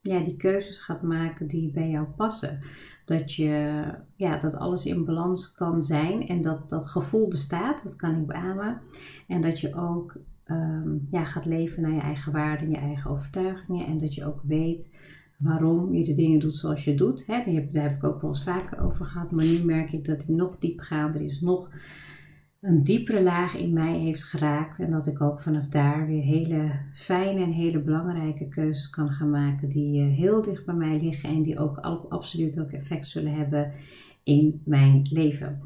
ja, 0.00 0.20
die 0.20 0.36
keuzes 0.36 0.78
gaat 0.78 1.02
maken 1.02 1.46
die 1.46 1.70
bij 1.70 1.88
jou 1.88 2.06
passen. 2.06 2.58
Dat, 3.04 3.34
je, 3.34 3.84
ja, 4.16 4.36
dat 4.36 4.54
alles 4.54 4.86
in 4.86 5.04
balans 5.04 5.52
kan 5.52 5.82
zijn 5.82 6.28
en 6.28 6.40
dat 6.40 6.70
dat 6.70 6.86
gevoel 6.86 7.28
bestaat, 7.28 7.82
dat 7.82 7.96
kan 7.96 8.20
ik 8.20 8.26
beamen. 8.26 8.80
En 9.28 9.40
dat 9.40 9.60
je 9.60 9.74
ook 9.74 10.16
um, 10.46 11.06
ja, 11.10 11.24
gaat 11.24 11.44
leven 11.44 11.82
naar 11.82 11.92
je 11.92 12.00
eigen 12.00 12.32
waarden, 12.32 12.70
je 12.70 12.76
eigen 12.76 13.10
overtuigingen. 13.10 13.86
En 13.86 13.98
dat 13.98 14.14
je 14.14 14.26
ook 14.26 14.40
weet 14.42 14.90
waarom 15.36 15.94
je 15.94 16.04
de 16.04 16.14
dingen 16.14 16.38
doet 16.38 16.54
zoals 16.54 16.84
je 16.84 16.94
doet. 16.94 17.26
Hè, 17.26 17.42
daar 17.72 17.82
heb 17.82 17.92
ik 17.92 18.04
ook 18.04 18.20
wel 18.20 18.30
eens 18.30 18.42
vaker 18.42 18.80
over 18.80 19.04
gehad. 19.04 19.30
Maar 19.30 19.44
nu 19.44 19.64
merk 19.64 19.92
ik 19.92 20.04
dat 20.04 20.20
die 20.20 20.36
nog 20.36 20.58
diepgaander 20.58 21.22
is, 21.22 21.40
nog 21.40 21.70
een 22.60 22.84
diepere 22.84 23.22
laag 23.22 23.56
in 23.56 23.72
mij 23.72 23.98
heeft 23.98 24.24
geraakt. 24.24 24.78
En 24.78 24.90
dat 24.90 25.06
ik 25.06 25.20
ook 25.20 25.40
vanaf 25.40 25.66
daar 25.66 26.06
weer 26.06 26.22
hele 26.22 26.70
fijne 26.92 27.42
en 27.42 27.52
hele 27.52 27.82
belangrijke 27.82 28.48
keuzes 28.48 28.90
kan 28.90 29.10
gaan 29.10 29.30
maken. 29.30 29.68
Die 29.68 30.00
eh, 30.00 30.16
heel 30.16 30.42
dicht 30.42 30.64
bij 30.64 30.74
mij 30.74 31.00
liggen 31.00 31.28
en 31.28 31.42
die 31.42 31.58
ook 31.58 31.78
absoluut 32.08 32.60
ook 32.60 32.70
effect 32.70 33.06
zullen 33.06 33.34
hebben 33.34 33.72
in 34.22 34.62
mijn 34.64 35.02
leven. 35.10 35.60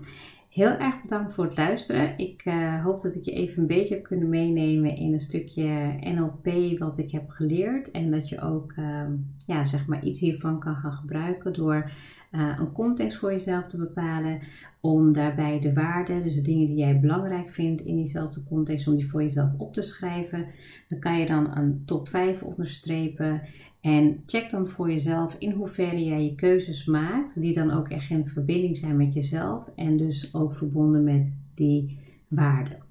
Heel 0.58 0.76
erg 0.78 1.00
bedankt 1.00 1.32
voor 1.32 1.44
het 1.44 1.56
luisteren. 1.56 2.18
Ik 2.18 2.44
uh, 2.44 2.84
hoop 2.84 3.00
dat 3.00 3.14
ik 3.14 3.24
je 3.24 3.32
even 3.32 3.60
een 3.60 3.66
beetje 3.66 3.94
heb 3.94 4.04
kunnen 4.04 4.28
meenemen 4.28 4.96
in 4.96 5.12
een 5.12 5.20
stukje 5.20 5.98
NLP 6.00 6.78
wat 6.78 6.98
ik 6.98 7.10
heb 7.10 7.30
geleerd. 7.30 7.90
En 7.90 8.10
dat 8.10 8.28
je 8.28 8.40
ook 8.40 8.72
uh, 8.78 9.02
ja, 9.46 9.64
zeg 9.64 9.86
maar 9.86 10.04
iets 10.04 10.20
hiervan 10.20 10.58
kan 10.58 10.76
gaan 10.76 10.92
gebruiken 10.92 11.52
door 11.52 11.90
uh, 12.32 12.56
een 12.58 12.72
context 12.72 13.18
voor 13.18 13.30
jezelf 13.30 13.66
te 13.66 13.78
bepalen. 13.78 14.40
Om 14.80 15.12
daarbij 15.12 15.60
de 15.60 15.72
waarden, 15.72 16.22
dus 16.22 16.34
de 16.34 16.42
dingen 16.42 16.66
die 16.66 16.76
jij 16.76 17.00
belangrijk 17.00 17.50
vindt 17.50 17.80
in 17.82 17.96
diezelfde 17.96 18.42
context, 18.42 18.88
om 18.88 18.94
die 18.94 19.10
voor 19.10 19.22
jezelf 19.22 19.50
op 19.58 19.72
te 19.72 19.82
schrijven. 19.82 20.46
Dan 20.88 20.98
kan 20.98 21.18
je 21.18 21.26
dan 21.26 21.56
een 21.56 21.82
top 21.84 22.08
5 22.08 22.42
onderstrepen. 22.42 23.42
En 23.80 24.22
check 24.26 24.50
dan 24.50 24.68
voor 24.68 24.90
jezelf 24.90 25.36
in 25.38 25.50
hoeverre 25.50 26.04
jij 26.04 26.24
je 26.24 26.34
keuzes 26.34 26.84
maakt, 26.84 27.40
die 27.40 27.54
dan 27.54 27.70
ook 27.70 27.88
echt 27.88 28.10
in 28.10 28.28
verbinding 28.28 28.76
zijn 28.76 28.96
met 28.96 29.14
jezelf 29.14 29.68
en 29.76 29.96
dus 29.96 30.34
ook 30.34 30.54
verbonden 30.54 31.04
met 31.04 31.32
die 31.54 31.98
waarden. 32.28 32.87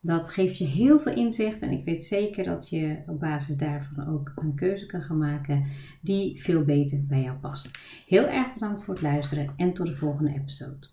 Dat 0.00 0.30
geeft 0.30 0.58
je 0.58 0.64
heel 0.64 0.98
veel 0.98 1.14
inzicht 1.14 1.60
en 1.60 1.70
ik 1.70 1.84
weet 1.84 2.04
zeker 2.04 2.44
dat 2.44 2.68
je 2.68 2.96
op 3.06 3.20
basis 3.20 3.56
daarvan 3.56 4.08
ook 4.08 4.32
een 4.36 4.54
keuze 4.54 4.86
kan 4.86 5.02
gaan 5.02 5.18
maken 5.18 5.66
die 6.00 6.42
veel 6.42 6.64
beter 6.64 7.04
bij 7.06 7.22
jou 7.22 7.36
past. 7.36 7.78
Heel 8.06 8.26
erg 8.26 8.52
bedankt 8.52 8.84
voor 8.84 8.94
het 8.94 9.02
luisteren 9.02 9.52
en 9.56 9.72
tot 9.72 9.86
de 9.86 9.96
volgende 9.96 10.32
episode. 10.32 10.86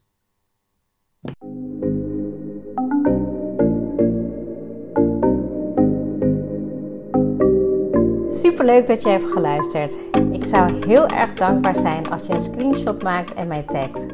Super 8.29 8.65
leuk 8.65 8.87
dat 8.87 9.03
je 9.03 9.09
hebt 9.09 9.31
geluisterd. 9.31 9.97
Ik 10.31 10.43
zou 10.43 10.85
heel 10.85 11.07
erg 11.07 11.33
dankbaar 11.33 11.77
zijn 11.77 12.09
als 12.09 12.27
je 12.27 12.33
een 12.33 12.39
screenshot 12.39 13.03
maakt 13.03 13.33
en 13.33 13.47
mij 13.47 13.63
tagt. 13.63 14.05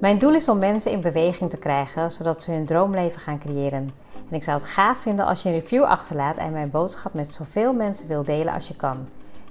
Mijn 0.00 0.18
doel 0.18 0.34
is 0.34 0.48
om 0.48 0.58
mensen 0.58 0.92
in 0.92 1.00
beweging 1.00 1.50
te 1.50 1.58
krijgen, 1.58 2.10
zodat 2.10 2.42
ze 2.42 2.50
hun 2.50 2.66
droomleven 2.66 3.20
gaan 3.20 3.38
creëren. 3.38 4.03
En 4.30 4.36
ik 4.36 4.42
zou 4.42 4.58
het 4.58 4.68
gaaf 4.68 4.98
vinden 4.98 5.26
als 5.26 5.42
je 5.42 5.48
een 5.48 5.58
review 5.58 5.82
achterlaat 5.82 6.36
en 6.36 6.52
mijn 6.52 6.70
boodschap 6.70 7.14
met 7.14 7.32
zoveel 7.32 7.72
mensen 7.72 8.08
wil 8.08 8.22
delen 8.22 8.54
als 8.54 8.68
je 8.68 8.76
kan. 8.76 9.08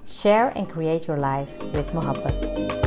Share 0.07 0.53
and 0.53 0.67
create 0.67 1.05
your 1.05 1.25
life 1.25 1.71
with 1.71 1.93
Mohabbat. 1.93 2.82